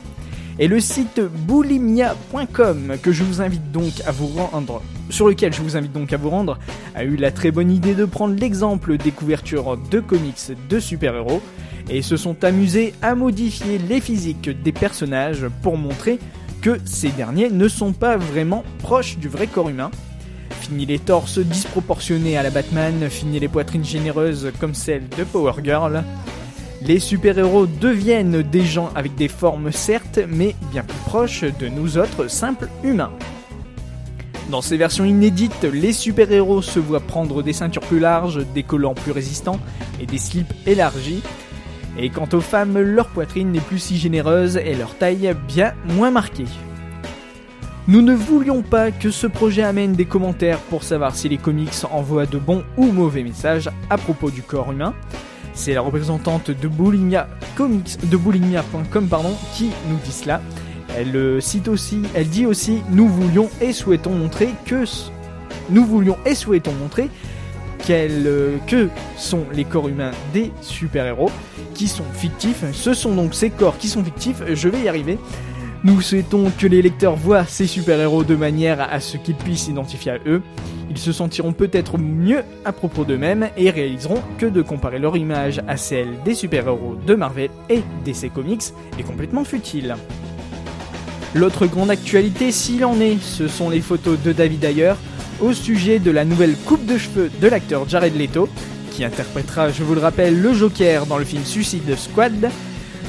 Et 0.58 0.68
le 0.68 0.80
site 0.80 1.22
boulimia.com 1.22 2.98
que 3.02 3.12
je 3.12 3.24
vous 3.24 3.42
invite 3.42 3.72
donc 3.72 4.02
à 4.06 4.12
vous 4.12 4.28
rendre 4.28 4.82
sur 5.10 5.28
lequel 5.28 5.54
je 5.54 5.62
vous 5.62 5.76
invite 5.76 5.92
donc 5.92 6.14
à 6.14 6.18
vous 6.18 6.30
rendre, 6.30 6.58
a 6.96 7.04
eu 7.04 7.16
la 7.16 7.32
très 7.32 7.52
bonne 7.52 7.72
idée 7.72 7.96
de 7.96 8.06
prendre 8.06 8.36
l'exemple 8.36 8.98
des 8.98 9.12
couvertures 9.12 9.78
de 9.90 10.00
comics 10.00 10.52
de 10.70 10.80
super-héros 10.80 11.42
et 11.90 12.02
se 12.02 12.18
sont 12.18 12.44
amusés 12.44 12.94
à 13.02 13.16
modifier 13.16 13.78
les 13.78 14.00
physiques 14.00 14.50
des 14.50 14.72
personnages 14.72 15.48
pour 15.62 15.78
montrer 15.78 16.20
que 16.62 16.78
ces 16.86 17.10
derniers 17.10 17.50
ne 17.50 17.68
sont 17.68 17.94
pas 17.94 18.18
vraiment 18.18 18.64
proches 18.80 19.18
du 19.18 19.28
vrai 19.28 19.48
corps 19.48 19.70
humain. 19.70 19.92
Fini 20.60 20.86
les 20.86 21.00
torses 21.00 21.40
disproportionnés 21.40 22.38
à 22.38 22.44
la 22.44 22.50
Batman, 22.50 23.10
fini 23.10 23.40
les 23.40 23.48
poitrines 23.48 23.86
généreuses 23.86 24.52
comme 24.60 24.74
celle 24.74 25.08
de 25.18 25.24
Power 25.24 25.54
Girl. 25.64 26.04
Les 26.82 27.00
super-héros 27.00 27.66
deviennent 27.66 28.42
des 28.42 28.66
gens 28.66 28.90
avec 28.96 29.16
des 29.16 29.28
formes 29.28 29.72
certes, 29.72 30.20
mais 30.28 30.56
bien 30.72 30.84
plus 30.84 31.00
proches 31.06 31.46
de 31.60 31.68
nous 31.68 31.98
autres 31.98 32.30
simples 32.30 32.70
humains. 32.84 33.12
Dans 34.50 34.62
ces 34.62 34.78
versions 34.78 35.06
inédites, 35.06 35.64
les 35.64 35.94
super-héros 35.94 36.62
se 36.62 36.80
voient 36.80 37.00
prendre 37.00 37.42
des 37.42 37.54
ceintures 37.54 37.84
plus 37.84 38.00
larges, 38.00 38.46
des 38.54 38.64
collants 38.64 38.96
plus 38.96 39.12
résistants 39.12 39.60
et 40.02 40.06
des 40.06 40.18
slips 40.18 40.54
élargis, 40.66 41.22
et 41.98 42.10
quant 42.10 42.30
aux 42.34 42.42
femmes, 42.42 42.80
leur 42.80 43.08
poitrine 43.08 43.52
n'est 43.52 43.60
plus 43.60 43.80
si 43.80 43.98
généreuse 43.98 44.58
et 44.58 44.76
leur 44.76 44.96
taille 44.98 45.36
bien 45.48 45.74
moins 45.86 46.12
marquée. 46.12 46.46
Nous 47.90 48.04
ne 48.04 48.14
voulions 48.14 48.62
pas 48.62 48.92
que 48.92 49.10
ce 49.10 49.26
projet 49.26 49.64
amène 49.64 49.94
des 49.94 50.06
commentaires 50.06 50.60
pour 50.60 50.84
savoir 50.84 51.16
si 51.16 51.28
les 51.28 51.40
comics 51.40 51.74
envoient 51.90 52.28
de 52.28 52.38
bons 52.38 52.64
ou 52.78 52.92
mauvais 52.92 53.24
messages 53.24 53.68
à 53.90 53.98
propos 53.98 54.30
du 54.30 54.44
corps 54.44 54.72
humain. 54.72 54.94
C'est 55.56 55.74
la 55.74 55.82
représentante 55.82 56.52
de 56.52 56.68
Boulimia 56.68 57.28
Comics, 57.56 58.08
de 58.08 58.16
boulimia.com 58.16 59.08
pardon, 59.08 59.36
qui 59.56 59.72
nous 59.90 59.98
dit 60.06 60.12
cela. 60.12 60.40
Elle 60.96 61.16
euh, 61.16 61.42
cite 61.42 61.68
aussi, 61.68 62.04
elle 62.14 62.30
dit 62.30 62.46
aussi, 62.46 62.84
nous 62.92 63.08
voulions 63.08 63.50
et 63.60 63.74
souhaitons 63.74 64.14
montrer 64.14 64.50
que 64.68 64.84
nous 65.72 65.84
voulions 65.84 66.18
et 66.28 66.36
souhaitons 66.36 66.74
montrer 66.74 67.10
euh, 67.90 68.58
que 68.68 68.88
sont 69.18 69.46
les 69.52 69.66
corps 69.66 69.90
humains 69.90 70.12
des 70.32 70.52
super-héros 70.62 71.32
qui 71.74 71.88
sont 71.88 72.06
fictifs. 72.14 72.64
Ce 72.72 72.94
sont 72.94 73.16
donc 73.16 73.34
ces 73.34 73.50
corps 73.50 73.80
qui 73.80 73.88
sont 73.88 74.04
fictifs, 74.04 74.44
je 74.54 74.70
vais 74.70 74.82
y 74.82 74.88
arriver. 74.88 75.18
Nous 75.86 76.02
souhaitons 76.02 76.52
que 76.58 76.68
les 76.68 76.82
lecteurs 76.82 77.16
voient 77.16 77.46
ces 77.46 77.66
super-héros 77.66 78.26
de 78.26 78.36
manière 78.36 78.82
à 78.82 79.00
ce 79.00 79.16
qu'ils 79.16 79.36
puissent 79.36 79.64
s'identifier 79.64 80.12
à 80.12 80.18
eux. 80.26 80.42
Ils 80.90 80.98
se 80.98 81.14
sentiront 81.14 81.54
peut-être 81.54 81.98
mieux 81.98 82.44
à 82.66 82.74
propos 82.74 83.06
d'eux-mêmes 83.06 83.50
et 83.56 83.70
réaliseront 83.70 84.22
que 84.38 84.46
de 84.46 84.62
comparer 84.62 85.00
leur 85.00 85.16
image 85.16 85.62
à 85.70 85.78
celle 85.78 86.10
des 86.26 86.34
super-héros 86.36 86.98
de 87.08 87.16
Marvel 87.16 87.50
et 87.70 87.82
DC 88.04 88.34
Comics 88.34 88.74
est 88.98 89.04
complètement 89.04 89.46
futile. 89.46 89.96
L'autre 91.34 91.66
grande 91.66 91.92
actualité, 91.92 92.52
s'il 92.52 92.84
en 92.84 93.00
est, 93.00 93.22
ce 93.22 93.48
sont 93.48 93.70
les 93.70 93.82
photos 93.82 94.20
de 94.22 94.34
David 94.34 94.66
Ayer 94.66 94.94
au 95.40 95.54
sujet 95.54 96.00
de 96.00 96.12
la 96.12 96.26
nouvelle 96.26 96.56
coupe 96.66 96.86
de 96.86 96.98
cheveux 96.98 97.32
de 97.40 97.48
l'acteur 97.48 97.88
Jared 97.88 98.18
Leto, 98.18 98.50
qui 98.92 99.06
interprétera, 99.06 99.70
je 99.70 99.84
vous 99.84 99.96
le 99.96 100.02
rappelle, 100.02 100.42
le 100.42 100.54
Joker 100.54 101.06
dans 101.06 101.18
le 101.18 101.24
film 101.24 101.46
Suicide 101.46 101.96
Squad. 101.96 102.50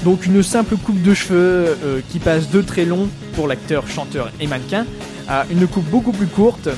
Donc 0.04 0.24
une 0.24 0.42
simple 0.42 0.76
coupe 0.76 1.02
de 1.02 1.12
cheveux 1.12 1.76
euh, 1.84 2.00
qui 2.08 2.18
passe 2.18 2.50
de 2.50 2.62
très 2.62 2.86
long 2.86 3.08
pour 3.34 3.46
l'acteur, 3.46 3.86
chanteur 3.86 4.32
et 4.40 4.46
mannequin 4.46 4.86
à 5.28 5.44
une 5.50 5.66
coupe 5.66 5.88
beaucoup 5.90 6.12
plus 6.12 6.26
courte 6.26 6.68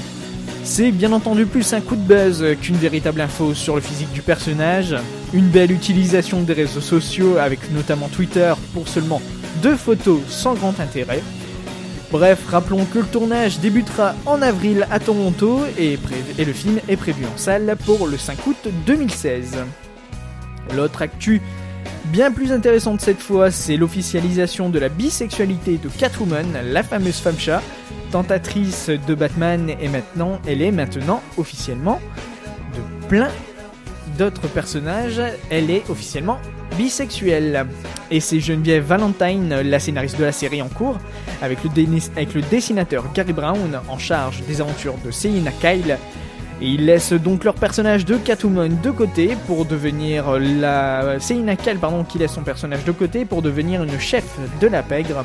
C'est 0.64 0.90
bien 0.90 1.12
entendu 1.12 1.46
plus 1.46 1.72
un 1.72 1.80
coup 1.80 1.94
de 1.94 2.02
buzz 2.02 2.44
qu'une 2.60 2.76
véritable 2.76 3.20
info 3.20 3.54
sur 3.54 3.76
le 3.76 3.80
physique 3.80 4.12
du 4.12 4.22
personnage, 4.22 4.96
une 5.32 5.48
belle 5.48 5.70
utilisation 5.70 6.42
des 6.42 6.52
réseaux 6.52 6.80
sociaux 6.80 7.38
avec 7.38 7.70
notamment 7.72 8.08
Twitter 8.08 8.52
pour 8.74 8.88
seulement 8.88 9.22
deux 9.62 9.76
photos 9.76 10.20
sans 10.28 10.54
grand 10.54 10.80
intérêt. 10.80 11.22
Bref, 12.10 12.40
rappelons 12.48 12.84
que 12.84 12.98
le 12.98 13.06
tournage 13.06 13.60
débutera 13.60 14.14
en 14.26 14.42
avril 14.42 14.86
à 14.90 14.98
Toronto 14.98 15.60
et, 15.78 15.98
et 16.38 16.44
le 16.44 16.52
film 16.52 16.78
est 16.88 16.96
prévu 16.96 17.24
en 17.24 17.38
salle 17.38 17.76
pour 17.86 18.06
le 18.06 18.18
5 18.18 18.46
août 18.46 18.68
2016. 18.84 19.56
L'autre 20.74 21.02
actu 21.02 21.40
bien 22.12 22.30
plus 22.30 22.52
intéressante 22.52 23.00
cette 23.00 23.20
fois, 23.20 23.50
c'est 23.50 23.78
l'officialisation 23.78 24.68
de 24.68 24.78
la 24.78 24.90
bisexualité 24.90 25.78
de 25.78 25.88
Catwoman, 25.88 26.46
la 26.62 26.82
fameuse 26.82 27.16
femme 27.16 27.38
chat, 27.38 27.62
tentatrice 28.10 28.90
de 28.90 29.14
Batman 29.14 29.70
et 29.80 29.88
maintenant, 29.88 30.38
elle 30.46 30.60
est 30.60 30.72
maintenant 30.72 31.22
officiellement 31.38 32.02
de 32.76 33.08
plein 33.08 33.30
d'autres 34.18 34.46
personnages, 34.46 35.22
elle 35.48 35.70
est 35.70 35.88
officiellement 35.88 36.38
bisexuelle. 36.76 37.66
Et 38.10 38.20
c'est 38.20 38.40
Geneviève 38.40 38.84
Valentine, 38.84 39.62
la 39.62 39.80
scénariste 39.80 40.18
de 40.18 40.24
la 40.24 40.32
série 40.32 40.60
en 40.60 40.68
cours, 40.68 40.98
avec 41.40 41.64
le, 41.64 41.70
avec 42.14 42.34
le 42.34 42.42
dessinateur 42.42 43.10
Gary 43.14 43.32
Brown 43.32 43.80
en 43.88 43.98
charge 43.98 44.42
des 44.46 44.60
aventures 44.60 44.98
de 45.02 45.10
Selina 45.10 45.50
Kyle. 45.50 45.96
Et 46.62 46.66
ils 46.66 46.86
laissent 46.86 47.12
donc 47.12 47.42
leur 47.42 47.54
personnage 47.54 48.04
de 48.04 48.16
Catwoman 48.16 48.78
de 48.80 48.90
côté 48.92 49.36
pour 49.48 49.64
devenir 49.64 50.38
la... 50.38 51.18
Selina 51.18 51.56
Kyle, 51.56 51.78
pardon, 51.78 52.04
qui 52.04 52.18
laisse 52.18 52.30
son 52.30 52.42
personnage 52.42 52.84
de 52.84 52.92
côté 52.92 53.24
pour 53.24 53.42
devenir 53.42 53.82
une 53.82 53.98
chef 53.98 54.38
de 54.60 54.68
la 54.68 54.84
pègre. 54.84 55.24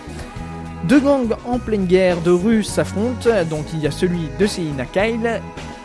Deux 0.86 1.00
gangs 1.00 1.36
en 1.46 1.60
pleine 1.60 1.86
guerre 1.86 2.22
de 2.22 2.32
rue 2.32 2.64
s'affrontent, 2.64 3.30
donc 3.52 3.66
il 3.72 3.82
y 3.82 3.86
a 3.86 3.92
celui 3.92 4.30
de 4.40 4.48
Selina 4.48 4.86
Kyle, 4.86 5.40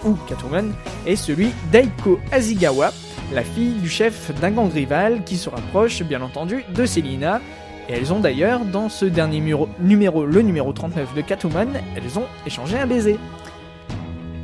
ou 0.06 0.14
Catwoman, 0.26 0.72
et 1.06 1.16
celui 1.16 1.50
d'Aiko 1.70 2.18
Azigawa, 2.32 2.90
la 3.34 3.42
fille 3.42 3.74
du 3.74 3.90
chef 3.90 4.32
d'un 4.40 4.52
gang 4.52 4.72
rival 4.72 5.22
qui 5.22 5.36
se 5.36 5.50
rapproche 5.50 6.02
bien 6.02 6.22
entendu 6.22 6.64
de 6.74 6.86
Selina. 6.86 7.42
Et 7.90 7.92
elles 7.92 8.10
ont 8.10 8.20
d'ailleurs, 8.20 8.64
dans 8.64 8.88
ce 8.88 9.04
dernier 9.04 9.42
numéro, 9.80 10.24
le 10.24 10.40
numéro 10.40 10.72
39 10.72 11.14
de 11.14 11.20
Catwoman, 11.20 11.68
elles 11.94 12.18
ont 12.18 12.24
échangé 12.46 12.78
un 12.78 12.86
baiser. 12.86 13.18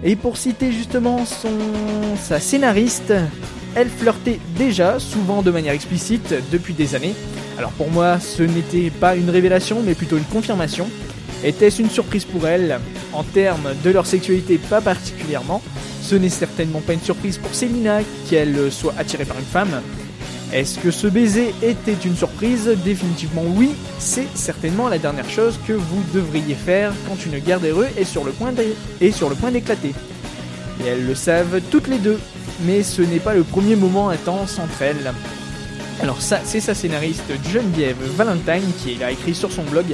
Et 0.04 0.14
pour 0.14 0.36
citer 0.36 0.70
justement 0.70 1.24
son, 1.24 1.50
sa 2.22 2.38
scénariste, 2.38 3.12
elle 3.74 3.88
flirtait 3.88 4.38
déjà, 4.56 5.00
souvent 5.00 5.42
de 5.42 5.50
manière 5.50 5.72
explicite, 5.72 6.34
depuis 6.52 6.74
des 6.74 6.94
années. 6.94 7.14
Alors 7.58 7.72
pour 7.72 7.90
moi, 7.90 8.20
ce 8.20 8.42
n'était 8.42 8.90
pas 8.90 9.16
une 9.16 9.30
révélation, 9.30 9.82
mais 9.84 9.94
plutôt 9.94 10.16
une 10.16 10.24
confirmation. 10.24 10.88
Était-ce 11.44 11.82
une 11.82 11.90
surprise 11.90 12.24
pour 12.24 12.46
elle 12.46 12.78
En 13.12 13.24
termes 13.24 13.70
de 13.84 13.90
leur 13.90 14.06
sexualité, 14.06 14.58
pas 14.58 14.80
particulièrement. 14.80 15.62
Ce 16.02 16.14
n'est 16.14 16.28
certainement 16.28 16.80
pas 16.80 16.94
une 16.94 17.00
surprise 17.00 17.38
pour 17.38 17.54
Selina 17.54 18.00
qu'elle 18.30 18.70
soit 18.70 18.94
attirée 18.98 19.24
par 19.24 19.38
une 19.38 19.44
femme. 19.44 19.82
Est-ce 20.50 20.78
que 20.78 20.90
ce 20.90 21.06
baiser 21.06 21.54
était 21.62 21.96
une 22.06 22.16
surprise? 22.16 22.70
Définitivement 22.82 23.44
oui, 23.46 23.72
c'est 23.98 24.26
certainement 24.34 24.88
la 24.88 24.96
dernière 24.96 25.28
chose 25.28 25.58
que 25.66 25.74
vous 25.74 26.02
devriez 26.14 26.54
faire 26.54 26.92
quand 27.06 27.26
une 27.26 27.38
guerre 27.38 27.60
des 27.60 27.74
est 27.96 28.04
sur 28.04 28.24
le 28.24 28.32
point 28.32 28.52
d'éclater. 29.50 29.94
Et 30.82 30.86
elles 30.86 31.06
le 31.06 31.14
savent 31.14 31.60
toutes 31.70 31.88
les 31.88 31.98
deux, 31.98 32.18
mais 32.64 32.82
ce 32.82 33.02
n'est 33.02 33.18
pas 33.18 33.34
le 33.34 33.42
premier 33.44 33.76
moment 33.76 34.08
intense 34.08 34.58
entre 34.58 34.80
elles. 34.80 35.12
Alors 36.00 36.22
ça, 36.22 36.40
c'est 36.44 36.60
sa 36.60 36.74
scénariste 36.74 37.30
Geneviève 37.52 38.02
Valentine 38.16 38.72
qui 38.82 38.94
l'a 38.94 39.10
écrit 39.10 39.34
sur 39.34 39.52
son 39.52 39.64
blog, 39.64 39.84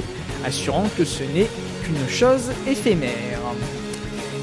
assurant 0.45 0.87
que 0.97 1.03
ce 1.03 1.23
n'est 1.23 1.49
qu'une 1.83 2.07
chose 2.07 2.51
éphémère. 2.65 3.41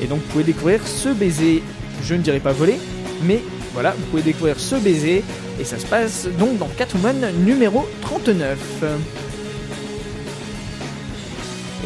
Et 0.03 0.07
donc 0.07 0.19
vous 0.19 0.33
pouvez 0.33 0.45
découvrir 0.45 0.87
ce 0.87 1.09
baiser, 1.09 1.63
je 2.05 2.15
ne 2.15 2.21
dirais 2.21 2.41
pas 2.41 2.53
volé, 2.53 2.75
mais 3.23 3.41
voilà, 3.73 3.93
vous 3.93 4.05
pouvez 4.07 4.23
découvrir 4.23 4.59
ce 4.59 4.77
baiser, 4.77 5.25
et 5.61 5.65
ça 5.65 5.79
se 5.79 5.87
passe 5.87 6.27
donc 6.39 6.59
dans 6.59 6.69
Catwoman 6.77 7.33
numéro 7.45 7.87
39. 8.03 8.85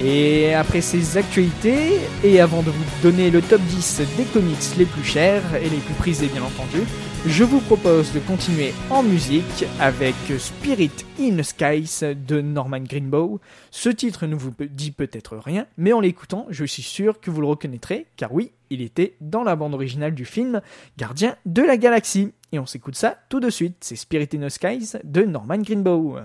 Et 0.02 0.52
après 0.52 0.82
ces 0.82 1.16
actualités, 1.16 1.98
et 2.22 2.40
avant 2.40 2.62
de 2.62 2.70
vous 2.70 2.84
donner 3.02 3.30
le 3.30 3.40
top 3.40 3.62
10 3.62 4.02
des 4.18 4.24
comics 4.24 4.76
les 4.76 4.84
plus 4.84 5.04
chers 5.04 5.42
et 5.54 5.70
les 5.70 5.78
plus 5.78 5.94
prisés 5.94 6.26
bien 6.26 6.42
entendu, 6.42 6.82
je 7.26 7.44
vous 7.44 7.60
propose 7.60 8.12
de 8.12 8.20
continuer 8.20 8.74
en 8.90 9.02
musique 9.02 9.64
avec 9.80 10.14
Spirit 10.38 10.90
in 11.18 11.36
the 11.36 11.42
Skies 11.42 12.14
de 12.14 12.42
Norman 12.42 12.80
Greenbow. 12.80 13.40
Ce 13.70 13.88
titre 13.88 14.26
ne 14.26 14.36
vous 14.36 14.52
dit 14.70 14.90
peut-être 14.90 15.38
rien, 15.38 15.66
mais 15.78 15.94
en 15.94 16.00
l'écoutant, 16.00 16.46
je 16.50 16.64
suis 16.66 16.82
sûr 16.82 17.18
que 17.18 17.30
vous 17.30 17.40
le 17.40 17.46
reconnaîtrez, 17.46 18.06
car 18.16 18.34
oui, 18.34 18.52
il 18.70 18.82
était 18.82 19.16
dans 19.20 19.42
la 19.42 19.56
bande 19.56 19.74
originale 19.74 20.14
du 20.14 20.24
film 20.24 20.60
Gardien 20.96 21.36
de 21.46 21.62
la 21.62 21.76
Galaxie. 21.76 22.32
Et 22.52 22.58
on 22.58 22.66
s'écoute 22.66 22.96
ça 22.96 23.18
tout 23.28 23.40
de 23.40 23.50
suite, 23.50 23.76
c'est 23.80 23.96
Spirit 23.96 24.28
in 24.34 24.46
the 24.46 24.48
Skies 24.48 24.98
de 25.04 25.22
Norman 25.22 25.58
Greenbow. 25.58 26.18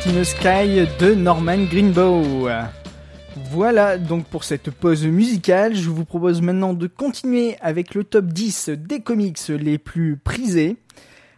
Sky 0.00 0.86
de 1.00 1.14
Norman 1.14 1.64
Greenbow. 1.64 2.48
Voilà 3.50 3.98
donc 3.98 4.26
pour 4.26 4.44
cette 4.44 4.70
pause 4.70 5.04
musicale. 5.04 5.74
Je 5.74 5.90
vous 5.90 6.04
propose 6.04 6.40
maintenant 6.40 6.72
de 6.72 6.86
continuer 6.86 7.56
avec 7.60 7.94
le 7.94 8.04
top 8.04 8.26
10 8.26 8.70
des 8.70 9.00
comics 9.00 9.40
les 9.48 9.76
plus 9.78 10.16
prisés. 10.16 10.76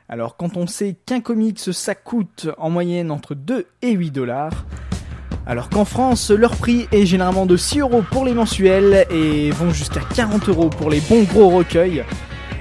Alors 0.09 0.37
quand 0.37 0.57
on 0.57 0.67
sait 0.67 0.95
qu'un 1.07 1.21
comics 1.21 1.59
ça 1.59 1.95
coûte 1.95 2.49
en 2.59 2.71
moyenne 2.71 3.11
entre 3.11 3.35
2 3.35 3.67
et 3.83 3.93
8 3.93 4.11
dollars, 4.11 4.67
alors 5.47 5.71
qu'en 5.71 5.85
France 5.85 6.31
leur 6.31 6.57
prix 6.57 6.87
est 6.93 7.07
généralement 7.07 7.47
de 7.47 7.57
6 7.57 7.81
euros 7.81 8.03
pour 8.11 8.25
les 8.25 8.35
mensuels 8.35 9.07
et 9.11 9.51
vont 9.53 9.71
jusqu'à 9.71 10.01
40 10.15 10.49
euros 10.49 10.69
pour 10.69 10.91
les 10.91 11.01
bons 11.01 11.23
gros 11.23 11.49
recueils. 11.49 12.05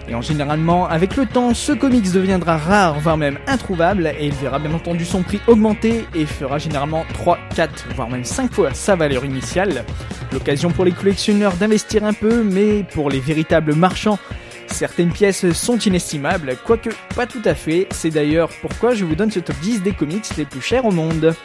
Et 0.09 0.15
en 0.15 0.21
généralement, 0.21 0.87
avec 0.87 1.15
le 1.15 1.27
temps, 1.27 1.53
ce 1.53 1.71
comics 1.71 2.11
deviendra 2.11 2.57
rare, 2.57 2.99
voire 2.99 3.15
même 3.15 3.37
introuvable, 3.45 4.11
et 4.19 4.25
il 4.25 4.33
verra 4.33 4.57
bien 4.57 4.73
entendu 4.73 5.05
son 5.05 5.21
prix 5.21 5.39
augmenter 5.45 6.05
et 6.15 6.25
fera 6.25 6.57
généralement 6.57 7.05
3, 7.13 7.37
4, 7.55 7.85
voire 7.95 8.09
même 8.09 8.23
5 8.23 8.51
fois 8.51 8.73
sa 8.73 8.95
valeur 8.95 9.23
initiale. 9.23 9.85
L'occasion 10.33 10.71
pour 10.71 10.83
les 10.83 10.93
collectionneurs 10.93 11.53
d'investir 11.53 12.03
un 12.03 12.13
peu, 12.13 12.43
mais 12.43 12.83
pour 12.91 13.11
les 13.11 13.19
véritables 13.19 13.75
marchands, 13.75 14.17
certaines 14.65 15.11
pièces 15.11 15.51
sont 15.51 15.77
inestimables, 15.77 16.57
quoique 16.65 16.89
pas 17.15 17.27
tout 17.27 17.41
à 17.45 17.53
fait. 17.53 17.87
C'est 17.91 18.09
d'ailleurs 18.09 18.49
pourquoi 18.61 18.95
je 18.95 19.05
vous 19.05 19.15
donne 19.15 19.29
ce 19.29 19.39
top 19.39 19.57
10 19.61 19.83
des 19.83 19.91
comics 19.91 20.25
les 20.37 20.45
plus 20.45 20.61
chers 20.61 20.85
au 20.85 20.91
monde. 20.91 21.35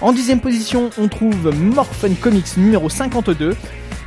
En 0.00 0.12
dixième 0.12 0.40
position, 0.40 0.90
on 0.98 1.06
trouve 1.06 1.54
Morphin 1.54 2.14
Comics 2.20 2.56
numéro 2.56 2.88
52, 2.88 3.54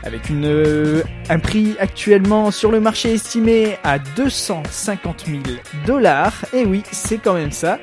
avec 0.03 0.29
euh, 0.31 1.01
un 1.29 1.39
prix 1.39 1.75
actuellement 1.79 2.51
sur 2.51 2.71
le 2.71 2.79
marché 2.79 3.13
estimé 3.13 3.77
à 3.83 3.99
250 3.99 5.25
000 5.27 5.41
dollars. 5.85 6.45
Et 6.53 6.65
oui, 6.65 6.83
c'est 6.91 7.17
quand 7.17 7.33
même 7.33 7.51
ça. 7.51 7.79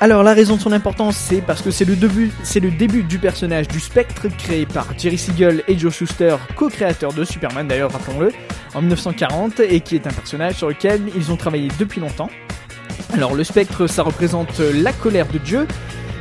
Alors 0.00 0.22
la 0.22 0.32
raison 0.32 0.56
de 0.56 0.60
son 0.60 0.70
importance, 0.70 1.16
c'est 1.16 1.40
parce 1.40 1.60
que 1.60 1.72
c'est 1.72 1.84
le 1.84 1.96
début, 1.96 2.30
c'est 2.44 2.60
le 2.60 2.70
début 2.70 3.02
du 3.02 3.18
personnage 3.18 3.66
du 3.66 3.80
Spectre 3.80 4.28
créé 4.38 4.64
par 4.64 4.86
Jerry 4.96 5.18
Siegel 5.18 5.64
et 5.66 5.76
Joe 5.76 5.92
Shuster, 5.92 6.36
co-créateurs 6.54 7.12
de 7.12 7.24
Superman 7.24 7.66
d'ailleurs, 7.66 7.90
rappelons-le, 7.90 8.30
en 8.74 8.80
1940 8.80 9.58
et 9.58 9.80
qui 9.80 9.96
est 9.96 10.06
un 10.06 10.12
personnage 10.12 10.54
sur 10.54 10.68
lequel 10.68 11.00
ils 11.16 11.32
ont 11.32 11.36
travaillé 11.36 11.68
depuis 11.80 12.00
longtemps. 12.00 12.30
Alors 13.12 13.34
le 13.34 13.42
Spectre, 13.42 13.88
ça 13.88 14.04
représente 14.04 14.60
la 14.60 14.92
colère 14.92 15.26
de 15.26 15.38
Dieu. 15.38 15.66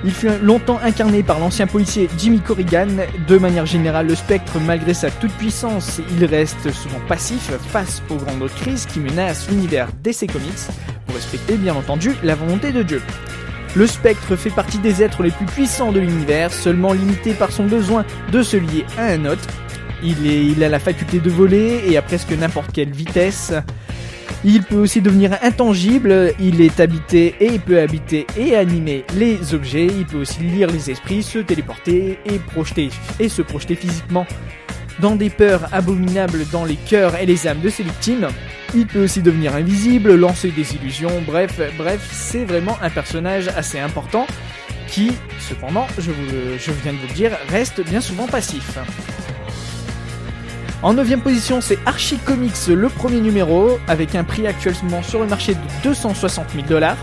Il 0.03 0.11
fut 0.11 0.29
longtemps 0.41 0.79
incarné 0.83 1.23
par 1.23 1.39
l'ancien 1.39 1.65
policier 1.65 2.07
Jimmy 2.17 2.39
Corrigan. 2.39 2.87
De 3.27 3.37
manière 3.37 3.65
générale, 3.65 4.07
le 4.07 4.15
Spectre, 4.15 4.59
malgré 4.59 4.93
sa 4.93 5.09
toute-puissance, 5.09 5.99
il 6.17 6.25
reste 6.25 6.71
souvent 6.71 6.99
passif 7.07 7.51
face 7.71 8.03
aux 8.09 8.15
grandes 8.15 8.49
crises 8.49 8.85
qui 8.85 8.99
menacent 8.99 9.49
l'univers 9.49 9.89
DC 10.03 10.31
Comics, 10.31 10.67
pour 11.05 11.15
respecter 11.15 11.57
bien 11.57 11.75
entendu 11.75 12.13
la 12.23 12.35
volonté 12.35 12.71
de 12.71 12.83
Dieu. 12.83 13.01
Le 13.75 13.85
spectre 13.85 14.35
fait 14.35 14.49
partie 14.49 14.79
des 14.79 15.03
êtres 15.03 15.21
les 15.23 15.29
plus 15.29 15.45
puissants 15.45 15.91
de 15.91 15.99
l'univers, 15.99 16.51
seulement 16.51 16.93
limité 16.93 17.33
par 17.33 17.51
son 17.51 17.65
besoin 17.65 18.05
de 18.31 18.41
se 18.41 18.57
lier 18.57 18.85
à 18.97 19.05
un 19.07 19.25
autre. 19.25 19.47
Il, 20.03 20.25
il 20.25 20.63
a 20.63 20.69
la 20.69 20.79
faculté 20.79 21.19
de 21.19 21.29
voler 21.29 21.83
et 21.85 21.97
à 21.97 22.01
presque 22.01 22.31
n'importe 22.31 22.71
quelle 22.71 22.91
vitesse. 22.91 23.53
Il 24.43 24.63
peut 24.63 24.75
aussi 24.75 25.01
devenir 25.01 25.37
intangible, 25.41 26.33
il 26.39 26.61
est 26.61 26.79
habité 26.79 27.35
et 27.39 27.47
il 27.53 27.59
peut 27.59 27.79
habiter 27.79 28.27
et 28.37 28.55
animer 28.55 29.03
les 29.15 29.53
objets, 29.53 29.87
il 29.87 30.05
peut 30.05 30.19
aussi 30.19 30.41
lire 30.41 30.69
les 30.69 30.91
esprits, 30.91 31.23
se 31.23 31.39
téléporter 31.39 32.19
et 33.19 33.29
se 33.29 33.41
projeter 33.41 33.75
physiquement 33.75 34.25
dans 34.99 35.15
des 35.15 35.29
peurs 35.29 35.73
abominables 35.73 36.45
dans 36.51 36.65
les 36.65 36.75
cœurs 36.75 37.15
et 37.15 37.25
les 37.25 37.47
âmes 37.47 37.61
de 37.61 37.69
ses 37.69 37.83
victimes. 37.83 38.27
Il 38.75 38.85
peut 38.87 39.03
aussi 39.03 39.21
devenir 39.21 39.55
invisible, 39.55 40.15
lancer 40.15 40.51
des 40.51 40.75
illusions, 40.75 41.21
bref, 41.25 41.59
bref, 41.77 42.07
c'est 42.11 42.45
vraiment 42.45 42.77
un 42.81 42.89
personnage 42.89 43.47
assez 43.49 43.79
important 43.79 44.27
qui, 44.87 45.11
cependant, 45.39 45.87
je, 45.97 46.11
je 46.59 46.71
viens 46.83 46.93
de 46.93 46.97
vous 46.97 47.07
le 47.07 47.13
dire, 47.13 47.31
reste 47.49 47.81
bien 47.81 48.01
souvent 48.01 48.27
passif. 48.27 48.77
En 50.83 50.93
9 50.93 51.21
position, 51.23 51.59
c'est 51.59 51.79
Archie 51.87 52.19
Comics, 52.19 52.67
le 52.67 52.87
premier 52.89 53.19
numéro, 53.19 53.79
avec 53.87 54.13
un 54.13 54.23
prix 54.23 54.45
actuellement 54.45 55.01
sur 55.01 55.19
le 55.19 55.25
marché 55.27 55.55
de 55.55 55.59
260 55.83 56.51
000 56.53 56.67
dollars. 56.67 56.97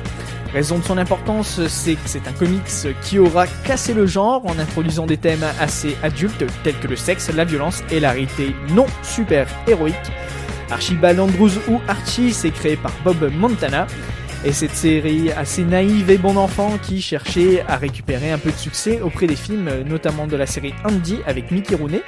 Raison 0.53 0.79
de 0.79 0.85
son 0.85 0.97
importance, 0.97 1.61
c'est 1.67 1.95
que 1.97 2.07
c'est 2.09 2.29
un 2.29 2.33
comics 2.33 2.63
qui 3.03 3.19
aura 3.19 3.49
cassé 3.65 3.93
le 3.93 4.07
genre 4.07 4.47
en 4.47 4.57
introduisant 4.61 5.07
des 5.07 5.17
thèmes 5.17 5.45
assez 5.59 5.97
adultes 6.05 6.45
tels 6.63 6.79
que 6.79 6.87
le 6.87 6.95
sexe, 6.95 7.29
la 7.35 7.45
violence 7.45 7.83
et 7.91 7.99
la 7.99 8.13
réalité 8.13 8.55
non 8.71 8.87
super 9.03 9.49
héroïque. 9.67 9.97
Archibald 10.71 11.19
Andrews 11.19 11.59
ou 11.69 11.81
Archie, 11.89 12.33
c'est 12.33 12.53
créé 12.53 12.77
par 12.77 12.93
Bob 13.03 13.29
Montana. 13.37 13.89
Et 14.47 14.53
cette 14.53 14.75
série 14.75 15.33
assez 15.33 15.65
naïve 15.65 16.11
et 16.11 16.19
bon 16.19 16.37
enfant 16.37 16.77
qui 16.83 17.01
cherchait 17.01 17.65
à 17.67 17.77
récupérer 17.77 18.31
un 18.31 18.37
peu 18.37 18.51
de 18.51 18.57
succès 18.57 19.01
auprès 19.01 19.27
des 19.27 19.37
films, 19.37 19.71
notamment 19.87 20.27
de 20.27 20.37
la 20.37 20.45
série 20.45 20.75
Andy 20.85 21.19
avec 21.27 21.51
Mickey 21.51 21.75
Rooney. 21.75 22.03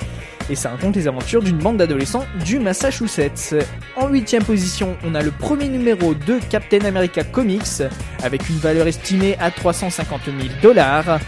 Et 0.50 0.54
ça 0.54 0.68
raconte 0.68 0.96
les 0.96 1.08
aventures 1.08 1.42
d'une 1.42 1.56
bande 1.56 1.78
d'adolescents 1.78 2.26
du 2.44 2.58
Massachusetts. 2.58 3.54
En 3.96 4.08
huitième 4.08 4.44
position, 4.44 4.98
on 5.02 5.14
a 5.14 5.22
le 5.22 5.30
premier 5.30 5.68
numéro 5.68 6.12
de 6.12 6.38
Captain 6.50 6.84
America 6.84 7.24
Comics 7.24 7.82
avec 8.22 8.48
une 8.50 8.58
valeur 8.58 8.86
estimée 8.86 9.36
à 9.40 9.50
350 9.50 10.26
000 10.26 10.36
dollars. 10.62 11.18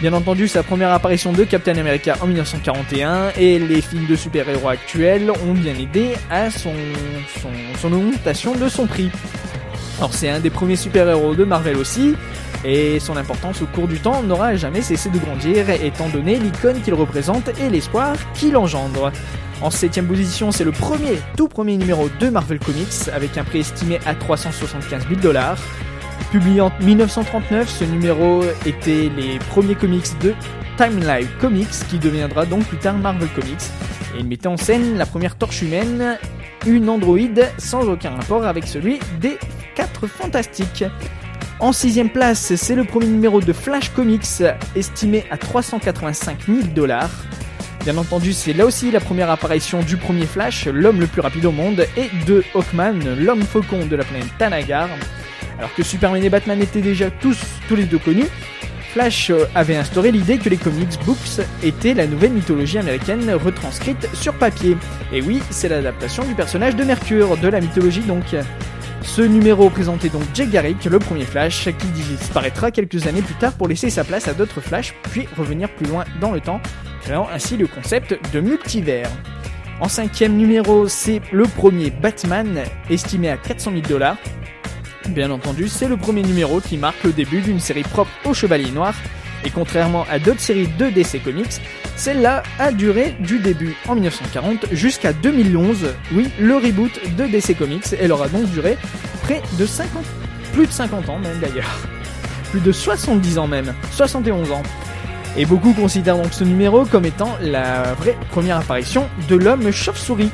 Bien 0.00 0.14
entendu, 0.14 0.48
sa 0.48 0.62
première 0.62 0.90
apparition 0.90 1.32
de 1.32 1.44
Captain 1.44 1.76
America 1.76 2.16
en 2.22 2.26
1941 2.26 3.32
et 3.38 3.58
les 3.58 3.80
films 3.80 4.06
de 4.06 4.16
super-héros 4.16 4.70
actuels 4.70 5.30
ont 5.30 5.52
bien 5.52 5.74
aidé 5.74 6.14
à 6.28 6.50
son, 6.50 6.72
augmentation 7.84 8.54
de 8.56 8.68
son 8.68 8.86
prix. 8.86 9.10
Alors 10.00 10.14
c'est 10.14 10.30
un 10.30 10.40
des 10.40 10.48
premiers 10.48 10.76
super-héros 10.76 11.34
de 11.34 11.44
Marvel 11.44 11.76
aussi, 11.76 12.14
et 12.64 12.98
son 13.00 13.18
importance 13.18 13.60
au 13.60 13.66
cours 13.66 13.86
du 13.86 13.98
temps 13.98 14.22
n'aura 14.22 14.56
jamais 14.56 14.80
cessé 14.80 15.10
de 15.10 15.18
grandir, 15.18 15.68
étant 15.68 16.08
donné 16.08 16.38
l'icône 16.38 16.80
qu'il 16.80 16.94
représente 16.94 17.50
et 17.60 17.68
l'espoir 17.68 18.16
qu'il 18.32 18.56
engendre. 18.56 19.12
En 19.60 19.68
septième 19.68 20.06
position, 20.06 20.52
c'est 20.52 20.64
le 20.64 20.72
premier, 20.72 21.18
tout 21.36 21.48
premier 21.48 21.76
numéro 21.76 22.08
de 22.18 22.30
Marvel 22.30 22.58
Comics, 22.60 23.10
avec 23.12 23.36
un 23.36 23.44
prix 23.44 23.58
estimé 23.58 24.00
à 24.06 24.14
375 24.14 25.06
000 25.06 25.20
dollars. 25.20 25.58
Publié 26.32 26.62
en 26.62 26.72
1939, 26.80 27.68
ce 27.68 27.84
numéro 27.84 28.42
était 28.64 29.10
les 29.14 29.38
premiers 29.50 29.74
comics 29.74 30.18
de 30.22 30.32
Time 30.78 30.98
Life 31.00 31.28
Comics, 31.42 31.68
qui 31.90 31.98
deviendra 31.98 32.46
donc 32.46 32.64
plus 32.64 32.78
tard 32.78 32.96
Marvel 32.96 33.28
Comics. 33.34 33.64
Et 34.16 34.20
il 34.20 34.26
mettait 34.26 34.46
en 34.46 34.56
scène 34.56 34.96
la 34.96 35.04
première 35.04 35.36
torche 35.36 35.60
humaine, 35.60 36.16
une 36.66 36.88
androïde 36.88 37.46
sans 37.58 37.86
aucun 37.86 38.12
rapport 38.12 38.46
avec 38.46 38.66
celui 38.66 38.98
des 39.20 39.38
4 39.74 40.06
Fantastiques. 40.06 40.84
En 41.58 41.72
sixième 41.72 42.08
place, 42.08 42.54
c'est 42.54 42.74
le 42.74 42.84
premier 42.84 43.06
numéro 43.06 43.40
de 43.40 43.52
Flash 43.52 43.90
Comics, 43.90 44.42
estimé 44.74 45.24
à 45.30 45.36
385 45.36 46.46
000 46.46 46.58
dollars. 46.74 47.10
Bien 47.84 47.96
entendu, 47.96 48.32
c'est 48.32 48.52
là 48.52 48.66
aussi 48.66 48.90
la 48.90 49.00
première 49.00 49.30
apparition 49.30 49.80
du 49.80 49.96
premier 49.96 50.26
Flash, 50.26 50.66
l'homme 50.66 51.00
le 51.00 51.06
plus 51.06 51.20
rapide 51.20 51.46
au 51.46 51.52
monde, 51.52 51.86
et 51.96 52.08
de 52.26 52.42
Hawkman, 52.54 53.16
l'homme 53.18 53.42
faucon 53.42 53.86
de 53.86 53.96
la 53.96 54.04
planète 54.04 54.28
Tanagar. 54.38 54.88
Alors 55.58 55.74
que 55.74 55.82
Superman 55.82 56.22
et 56.24 56.30
Batman 56.30 56.60
étaient 56.60 56.80
déjà 56.80 57.10
tous, 57.10 57.38
tous 57.68 57.76
les 57.76 57.84
deux 57.84 57.98
connus, 57.98 58.28
Flash 58.92 59.30
euh, 59.30 59.46
avait 59.54 59.76
instauré 59.76 60.10
l'idée 60.10 60.38
que 60.38 60.48
les 60.48 60.56
comics 60.56 60.98
books 61.06 61.40
étaient 61.62 61.94
la 61.94 62.06
nouvelle 62.06 62.32
mythologie 62.32 62.78
américaine 62.78 63.30
retranscrite 63.32 64.08
sur 64.14 64.34
papier. 64.34 64.76
Et 65.12 65.22
oui, 65.22 65.40
c'est 65.50 65.68
l'adaptation 65.68 66.24
du 66.24 66.34
personnage 66.34 66.74
de 66.74 66.82
Mercure, 66.84 67.36
de 67.36 67.48
la 67.48 67.60
mythologie 67.60 68.00
donc. 68.00 68.34
Ce 69.02 69.22
numéro 69.22 69.70
présentait 69.70 70.08
donc 70.08 70.22
Jake 70.34 70.50
Garrick, 70.50 70.84
le 70.84 70.98
premier 70.98 71.24
Flash, 71.24 71.64
qui 71.64 71.86
disparaîtra 71.88 72.70
quelques 72.70 73.06
années 73.06 73.22
plus 73.22 73.34
tard 73.34 73.52
pour 73.52 73.68
laisser 73.68 73.90
sa 73.90 74.04
place 74.04 74.28
à 74.28 74.34
d'autres 74.34 74.60
Flash, 74.60 74.94
puis 75.10 75.26
revenir 75.36 75.68
plus 75.70 75.86
loin 75.86 76.04
dans 76.20 76.30
le 76.30 76.40
temps, 76.40 76.60
créant 77.02 77.28
ainsi 77.32 77.56
le 77.56 77.66
concept 77.66 78.18
de 78.32 78.40
multivers. 78.40 79.10
En 79.80 79.88
cinquième 79.88 80.36
numéro, 80.36 80.88
c'est 80.88 81.22
le 81.32 81.44
premier 81.44 81.90
Batman, 81.90 82.62
estimé 82.90 83.30
à 83.30 83.36
400 83.36 83.72
000 83.72 83.82
dollars, 83.88 84.16
Bien 85.08 85.30
entendu, 85.30 85.68
c'est 85.68 85.88
le 85.88 85.96
premier 85.96 86.22
numéro 86.22 86.60
qui 86.60 86.76
marque 86.76 87.02
le 87.02 87.12
début 87.12 87.40
d'une 87.40 87.58
série 87.58 87.82
propre 87.82 88.10
au 88.26 88.34
Chevalier 88.34 88.70
Noir, 88.70 88.94
et 89.44 89.50
contrairement 89.50 90.04
à 90.10 90.18
d'autres 90.18 90.40
séries 90.40 90.68
de 90.78 90.88
DC 90.88 91.22
Comics, 91.24 91.60
celle-là 92.00 92.42
a 92.58 92.72
duré 92.72 93.14
du 93.20 93.40
début 93.40 93.76
en 93.86 93.92
1940 93.94 94.72
jusqu'à 94.72 95.12
2011, 95.12 95.88
oui, 96.14 96.30
le 96.40 96.56
reboot 96.56 96.98
de 97.14 97.26
DC 97.26 97.58
Comics, 97.58 97.94
elle 98.00 98.10
aura 98.10 98.28
donc 98.28 98.50
duré 98.52 98.78
près 99.22 99.42
de 99.58 99.66
50, 99.66 100.02
plus 100.54 100.66
de 100.66 100.72
50 100.72 101.10
ans 101.10 101.18
même 101.18 101.38
d'ailleurs, 101.40 101.78
plus 102.52 102.60
de 102.60 102.72
70 102.72 103.36
ans 103.36 103.46
même, 103.46 103.74
71 103.92 104.50
ans. 104.50 104.62
Et 105.36 105.44
beaucoup 105.44 105.74
considèrent 105.74 106.16
donc 106.16 106.32
ce 106.32 106.42
numéro 106.42 106.86
comme 106.86 107.04
étant 107.04 107.36
la 107.42 107.92
vraie 107.92 108.16
première 108.30 108.56
apparition 108.56 109.06
de 109.28 109.36
l'homme 109.36 109.70
chauve-souris. 109.70 110.30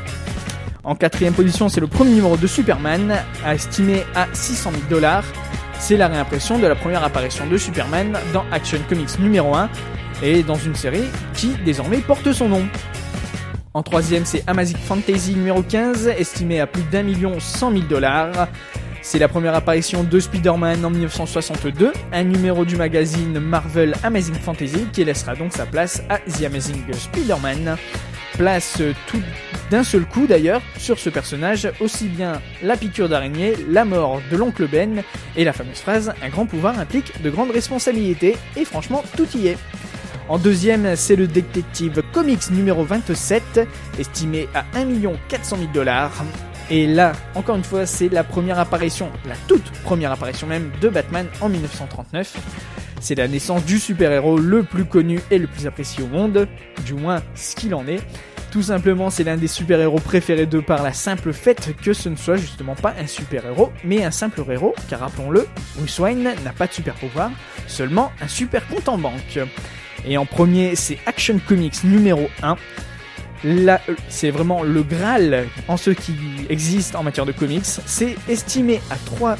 En 0.84 0.94
quatrième 0.94 1.34
position, 1.34 1.68
c'est 1.68 1.80
le 1.80 1.88
premier 1.88 2.12
numéro 2.12 2.36
de 2.36 2.46
Superman, 2.46 3.16
estimé 3.44 4.04
à 4.14 4.28
600 4.32 4.70
000 4.70 4.82
dollars. 4.88 5.24
C'est 5.80 5.96
la 5.96 6.06
réimpression 6.06 6.60
de 6.60 6.66
la 6.68 6.76
première 6.76 7.02
apparition 7.02 7.44
de 7.48 7.58
Superman 7.58 8.16
dans 8.32 8.44
Action 8.52 8.78
Comics 8.88 9.18
numéro 9.18 9.56
1 9.56 9.68
et 10.22 10.42
dans 10.42 10.56
une 10.56 10.74
série 10.74 11.04
qui 11.34 11.54
désormais 11.64 11.98
porte 11.98 12.32
son 12.32 12.48
nom. 12.48 12.62
En 13.74 13.82
troisième, 13.82 14.24
c'est 14.24 14.42
Amazing 14.46 14.78
Fantasy 14.78 15.34
numéro 15.34 15.62
15, 15.62 16.08
estimé 16.08 16.60
à 16.60 16.66
plus 16.66 16.82
d'un 16.84 17.02
million 17.02 17.38
cent 17.40 17.70
mille 17.70 17.86
dollars. 17.86 18.48
C'est 19.02 19.18
la 19.18 19.28
première 19.28 19.54
apparition 19.54 20.02
de 20.02 20.18
Spider-Man 20.18 20.84
en 20.84 20.90
1962, 20.90 21.92
un 22.12 22.24
numéro 22.24 22.64
du 22.64 22.76
magazine 22.76 23.38
Marvel 23.38 23.94
Amazing 24.02 24.34
Fantasy 24.34 24.86
qui 24.92 25.04
laissera 25.04 25.34
donc 25.34 25.52
sa 25.52 25.66
place 25.66 26.02
à 26.08 26.18
The 26.18 26.44
Amazing 26.44 26.82
Spider-Man 26.92 27.76
place 28.36 28.82
tout 29.06 29.22
d'un 29.70 29.82
seul 29.82 30.04
coup 30.04 30.26
d'ailleurs 30.26 30.60
sur 30.78 30.98
ce 30.98 31.08
personnage 31.08 31.68
aussi 31.80 32.06
bien 32.06 32.40
la 32.62 32.76
piqûre 32.76 33.08
d'araignée, 33.08 33.54
la 33.68 33.84
mort 33.84 34.20
de 34.30 34.36
l'oncle 34.36 34.66
Ben 34.66 35.02
et 35.36 35.44
la 35.44 35.52
fameuse 35.52 35.78
phrase 35.78 36.12
Un 36.22 36.28
grand 36.28 36.46
pouvoir 36.46 36.78
implique 36.78 37.22
de 37.22 37.30
grandes 37.30 37.50
responsabilités 37.50 38.36
et 38.56 38.64
franchement 38.64 39.02
tout 39.16 39.28
y 39.36 39.48
est. 39.48 39.58
En 40.28 40.38
deuxième, 40.38 40.96
c'est 40.96 41.14
le 41.14 41.28
détective 41.28 42.02
comics 42.12 42.50
numéro 42.50 42.84
27, 42.84 43.60
estimé 43.96 44.48
à 44.54 44.64
1 44.74 44.86
400 45.28 45.56
000 45.56 45.70
dollars. 45.72 46.24
Et 46.68 46.88
là, 46.88 47.12
encore 47.36 47.54
une 47.54 47.62
fois, 47.62 47.86
c'est 47.86 48.08
la 48.08 48.24
première 48.24 48.58
apparition, 48.58 49.08
la 49.28 49.36
toute 49.46 49.70
première 49.84 50.10
apparition 50.10 50.48
même 50.48 50.72
de 50.80 50.88
Batman 50.88 51.28
en 51.40 51.48
1939. 51.48 52.36
C'est 53.00 53.14
la 53.14 53.28
naissance 53.28 53.64
du 53.64 53.78
super-héros 53.78 54.38
le 54.38 54.64
plus 54.64 54.84
connu 54.84 55.20
et 55.30 55.38
le 55.38 55.46
plus 55.46 55.68
apprécié 55.68 56.02
au 56.02 56.08
monde, 56.08 56.48
du 56.84 56.94
moins 56.94 57.22
ce 57.36 57.54
qu'il 57.54 57.72
en 57.72 57.86
est. 57.86 58.00
Tout 58.50 58.62
simplement, 58.62 59.10
c'est 59.10 59.22
l'un 59.22 59.36
des 59.36 59.46
super-héros 59.46 60.00
préférés 60.00 60.46
d'eux 60.46 60.62
par 60.62 60.82
la 60.82 60.92
simple 60.92 61.32
fait 61.32 61.72
que 61.80 61.92
ce 61.92 62.08
ne 62.08 62.16
soit 62.16 62.36
justement 62.36 62.74
pas 62.74 62.94
un 62.98 63.06
super-héros, 63.06 63.70
mais 63.84 64.02
un 64.02 64.10
simple 64.10 64.42
héros, 64.50 64.74
car 64.88 65.00
rappelons-le, 65.00 65.46
Bruce 65.76 65.98
Wayne 66.00 66.24
n'a 66.42 66.52
pas 66.52 66.66
de 66.66 66.72
super-pouvoir, 66.72 67.30
seulement 67.68 68.10
un 68.20 68.28
super 68.28 68.66
compte 68.66 68.88
en 68.88 68.98
banque. 68.98 69.38
Et 70.06 70.18
en 70.18 70.26
premier, 70.26 70.76
c'est 70.76 70.98
Action 71.06 71.40
Comics 71.46 71.82
numéro 71.84 72.28
1. 72.42 72.56
Là, 73.44 73.80
euh, 73.88 73.94
c'est 74.08 74.30
vraiment 74.30 74.62
le 74.62 74.82
Graal 74.82 75.46
en 75.68 75.76
ce 75.76 75.90
qui 75.90 76.14
existe 76.48 76.96
en 76.96 77.02
matière 77.02 77.26
de 77.26 77.32
comics. 77.32 77.64
C'est 77.64 78.16
estimé 78.28 78.80
à 78.90 78.96
3 78.96 79.36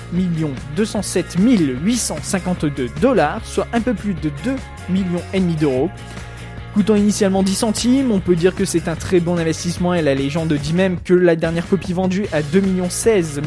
207 0.76 1.37
852 1.38 2.88
dollars, 3.00 3.40
soit 3.44 3.66
un 3.72 3.81
peu 3.81 3.94
plus 3.94 4.14
de 4.14 4.31
2 4.44 4.55
millions 4.90 5.22
et 5.33 5.40
demi 5.40 5.55
d'euros. 5.55 5.90
Coûtant 6.74 6.94
initialement 6.94 7.42
10 7.42 7.55
centimes, 7.55 8.12
on 8.12 8.20
peut 8.20 8.37
dire 8.37 8.55
que 8.55 8.66
c'est 8.66 8.87
un 8.87 8.96
très 8.96 9.18
bon 9.18 9.38
investissement 9.38 9.94
et 9.94 10.02
la 10.02 10.14
légende 10.14 10.52
dit 10.52 10.74
même 10.74 11.00
que 11.00 11.14
la 11.14 11.35
dernière 11.35 11.66
copie 11.66 11.94
vendue 11.94 12.26
à 12.33 12.42
2,16 12.42 13.40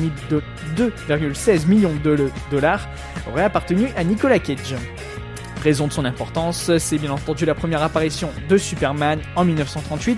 millions 1.68 1.94
de 2.04 2.32
dollars 2.50 2.90
aurait 3.32 3.44
appartenu 3.44 3.90
à 3.96 4.04
Nicolas 4.04 4.40
Cage. 4.40 4.76
Raison 5.64 5.88
de 5.88 5.92
son 5.92 6.06
importance, 6.06 6.72
c'est 6.78 6.98
bien 6.98 7.12
entendu 7.12 7.46
la 7.46 7.54
première 7.54 7.84
apparition 7.84 8.30
de 8.48 8.58
Superman 8.58 9.20
en 9.36 9.44
1938, 9.44 10.18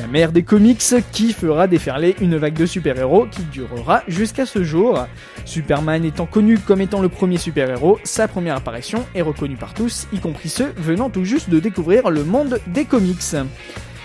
la 0.00 0.06
mère 0.08 0.32
des 0.32 0.42
comics 0.42 0.82
qui 1.12 1.32
fera 1.32 1.68
déferler 1.68 2.16
une 2.20 2.36
vague 2.36 2.54
de 2.54 2.66
super-héros 2.66 3.26
qui 3.26 3.42
durera 3.42 4.02
jusqu'à 4.08 4.46
ce 4.46 4.64
jour. 4.64 5.06
Superman 5.44 6.04
étant 6.04 6.26
connu 6.26 6.58
comme 6.58 6.80
étant 6.80 7.00
le 7.00 7.08
premier 7.08 7.38
super-héros, 7.38 8.00
sa 8.02 8.26
première 8.26 8.56
apparition 8.56 9.06
est 9.14 9.22
reconnue 9.22 9.56
par 9.56 9.74
tous, 9.74 10.08
y 10.12 10.18
compris 10.18 10.48
ceux 10.48 10.72
venant 10.76 11.08
tout 11.08 11.24
juste 11.24 11.50
de 11.50 11.60
découvrir 11.60 12.10
le 12.10 12.24
monde 12.24 12.58
des 12.66 12.84
comics. 12.84 13.36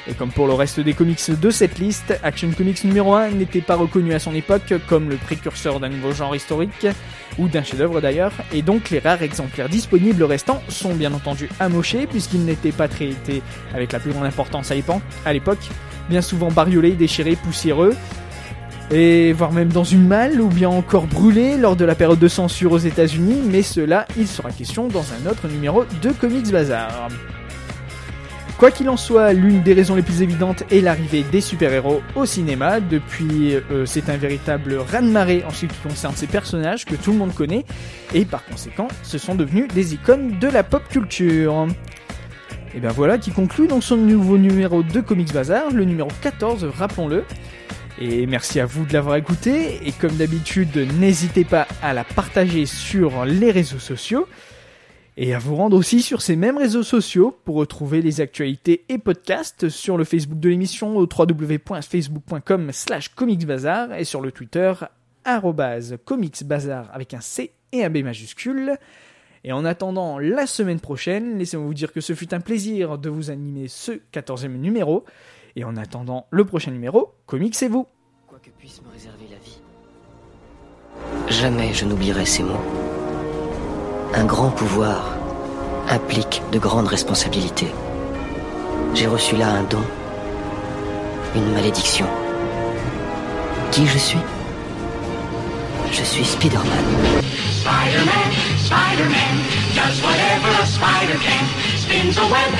Et 0.07 0.13
comme 0.13 0.31
pour 0.31 0.47
le 0.47 0.53
reste 0.53 0.81
des 0.81 0.93
comics 0.93 1.31
de 1.31 1.49
cette 1.49 1.79
liste, 1.79 2.19
Action 2.23 2.49
Comics 2.51 2.83
numéro 2.83 3.13
1 3.13 3.31
n'était 3.31 3.61
pas 3.61 3.75
reconnu 3.75 4.13
à 4.13 4.19
son 4.19 4.35
époque 4.35 4.73
comme 4.87 5.09
le 5.09 5.15
précurseur 5.15 5.79
d'un 5.79 5.87
nouveau 5.87 6.11
genre 6.11 6.35
historique, 6.35 6.87
ou 7.37 7.47
d'un 7.47 7.63
chef-d'œuvre 7.63 8.01
d'ailleurs, 8.01 8.33
et 8.51 8.61
donc 8.61 8.89
les 8.89 8.99
rares 8.99 9.23
exemplaires 9.23 9.69
disponibles 9.69 10.23
restants 10.23 10.61
sont 10.67 10.93
bien 10.93 11.13
entendu 11.13 11.49
amochés 11.59 12.05
puisqu'ils 12.05 12.43
n'étaient 12.43 12.73
pas 12.73 12.87
traités 12.87 13.41
avec 13.73 13.93
la 13.93 13.99
plus 13.99 14.11
grande 14.11 14.25
importance 14.25 14.71
à 14.71 15.33
l'époque, 15.33 15.69
bien 16.09 16.21
souvent 16.21 16.51
bariolés, 16.51 16.91
déchirés, 16.91 17.37
poussiéreux, 17.37 17.95
et 18.91 19.31
voire 19.31 19.53
même 19.53 19.69
dans 19.69 19.85
une 19.85 20.05
malle 20.05 20.41
ou 20.41 20.49
bien 20.49 20.69
encore 20.69 21.07
brûlés 21.07 21.57
lors 21.57 21.77
de 21.77 21.85
la 21.85 21.95
période 21.95 22.19
de 22.19 22.27
censure 22.27 22.73
aux 22.73 22.77
États-Unis, 22.77 23.41
mais 23.45 23.61
cela 23.61 24.05
il 24.17 24.27
sera 24.27 24.51
question 24.51 24.89
dans 24.89 25.05
un 25.13 25.31
autre 25.31 25.47
numéro 25.47 25.85
de 26.01 26.11
Comics 26.11 26.51
Bazar. 26.51 27.07
Quoi 28.63 28.71
qu'il 28.71 28.87
en 28.87 28.95
soit, 28.95 29.33
l'une 29.33 29.61
des 29.61 29.73
raisons 29.73 29.93
les 29.93 30.01
plus 30.01 30.21
évidentes 30.21 30.63
est 30.71 30.79
l'arrivée 30.79 31.25
des 31.29 31.41
super-héros 31.41 32.01
au 32.15 32.25
cinéma. 32.25 32.79
Depuis, 32.79 33.55
euh, 33.55 33.85
c'est 33.85 34.09
un 34.09 34.15
véritable 34.15 34.77
raz-de-marée 34.77 35.43
en 35.45 35.49
ce 35.49 35.65
qui 35.65 35.75
concerne 35.79 36.15
ces 36.15 36.27
personnages 36.27 36.85
que 36.85 36.95
tout 36.95 37.11
le 37.11 37.17
monde 37.17 37.33
connaît, 37.33 37.65
et 38.13 38.23
par 38.23 38.45
conséquent, 38.45 38.87
ce 39.01 39.17
sont 39.17 39.35
devenus 39.35 39.67
des 39.67 39.95
icônes 39.95 40.39
de 40.39 40.47
la 40.47 40.63
pop 40.63 40.81
culture. 40.87 41.67
Et 42.73 42.79
bien 42.79 42.91
voilà 42.91 43.17
qui 43.17 43.31
conclut 43.31 43.67
donc 43.67 43.83
son 43.83 43.97
nouveau 43.97 44.37
numéro 44.37 44.81
de 44.81 45.01
Comics 45.01 45.33
Bazar, 45.33 45.69
le 45.73 45.83
numéro 45.83 46.07
14, 46.21 46.63
rappelons-le. 46.73 47.25
Et 47.99 48.25
merci 48.27 48.61
à 48.61 48.65
vous 48.65 48.85
de 48.85 48.93
l'avoir 48.93 49.17
écouté, 49.17 49.81
et 49.85 49.91
comme 49.91 50.15
d'habitude, 50.15 50.87
n'hésitez 51.01 51.43
pas 51.43 51.67
à 51.81 51.93
la 51.93 52.05
partager 52.05 52.65
sur 52.65 53.25
les 53.25 53.51
réseaux 53.51 53.77
sociaux 53.77 54.25
et 55.15 55.33
à 55.33 55.39
vous 55.39 55.55
rendre 55.55 55.77
aussi 55.77 56.01
sur 56.01 56.21
ces 56.21 56.35
mêmes 56.35 56.57
réseaux 56.57 56.83
sociaux 56.83 57.37
pour 57.45 57.55
retrouver 57.55 58.01
les 58.01 58.21
actualités 58.21 58.83
et 58.89 58.97
podcasts 58.97 59.69
sur 59.69 59.97
le 59.97 60.03
Facebook 60.03 60.39
de 60.39 60.49
l'émission 60.49 60.97
au 60.97 61.07
www.facebook.com 61.07 62.71
slash 62.71 63.09
comicsbazar 63.09 63.93
et 63.93 64.05
sur 64.05 64.21
le 64.21 64.31
Twitter 64.31 64.73
comicsbazar 66.05 66.89
avec 66.93 67.13
un 67.13 67.21
C 67.21 67.51
et 67.71 67.83
un 67.83 67.89
B 67.89 67.97
majuscule. 67.97 68.77
Et 69.43 69.51
en 69.51 69.65
attendant 69.65 70.19
la 70.19 70.47
semaine 70.47 70.79
prochaine, 70.79 71.37
laissez-moi 71.37 71.65
vous 71.65 71.73
dire 71.73 71.91
que 71.91 72.01
ce 72.01 72.13
fut 72.13 72.33
un 72.33 72.39
plaisir 72.39 72.97
de 72.97 73.09
vous 73.09 73.29
animer 73.29 73.67
ce 73.67 73.91
14e 74.13 74.47
numéro. 74.47 75.03
Et 75.55 75.63
en 75.63 75.75
attendant 75.77 76.27
le 76.31 76.45
prochain 76.45 76.71
numéro, 76.71 77.13
comics 77.25 77.61
et 77.61 77.67
vous. 77.67 77.85
Quoi 78.27 78.39
que 78.39 78.49
puisse 78.51 78.81
me 78.81 78.89
réserver 78.91 79.25
la 79.29 79.37
vie, 79.37 79.61
jamais 81.29 81.73
je 81.73 81.85
n'oublierai 81.85 82.25
ces 82.25 82.43
mots. 82.43 83.02
Un 84.15 84.25
grand 84.25 84.51
pouvoir 84.51 85.17
implique 85.89 86.43
de 86.51 86.59
grandes 86.59 86.87
responsabilités. 86.87 87.71
J'ai 88.93 89.07
reçu 89.07 89.35
là 89.35 89.47
un 89.47 89.63
don, 89.63 89.83
une 91.35 91.51
malédiction. 91.51 92.05
Qui 93.71 93.87
je 93.87 93.97
suis? 93.97 94.19
Je 95.91 96.03
suis 96.03 96.25
Spider-Man. 96.25 97.23
Spider-Man, 97.61 98.29
Spider-Man, 98.59 99.35
does 99.73 99.99
whatever 100.03 100.49
a 100.61 100.65
spider 100.67 101.17
can. 101.17 101.45
Spins 101.75 102.17
a 102.17 102.25
web 102.29 102.53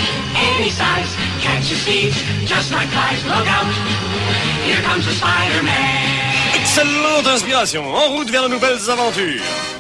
any 0.58 0.70
size, 0.70 1.16
catches 1.40 1.84
thieves 1.86 2.18
just 2.48 2.72
like 2.72 2.88
flies. 2.90 3.24
Look 3.26 3.48
out, 3.48 3.68
here 4.66 4.82
comes 4.82 5.06
the 5.06 5.14
Spider-Man. 5.14 6.56
Excellente 6.56 7.28
inspiration, 7.28 7.94
en 7.94 8.10
route 8.10 8.32
vers 8.32 8.44
de 8.44 8.50
nouvelles 8.50 8.90
aventures. 8.90 9.73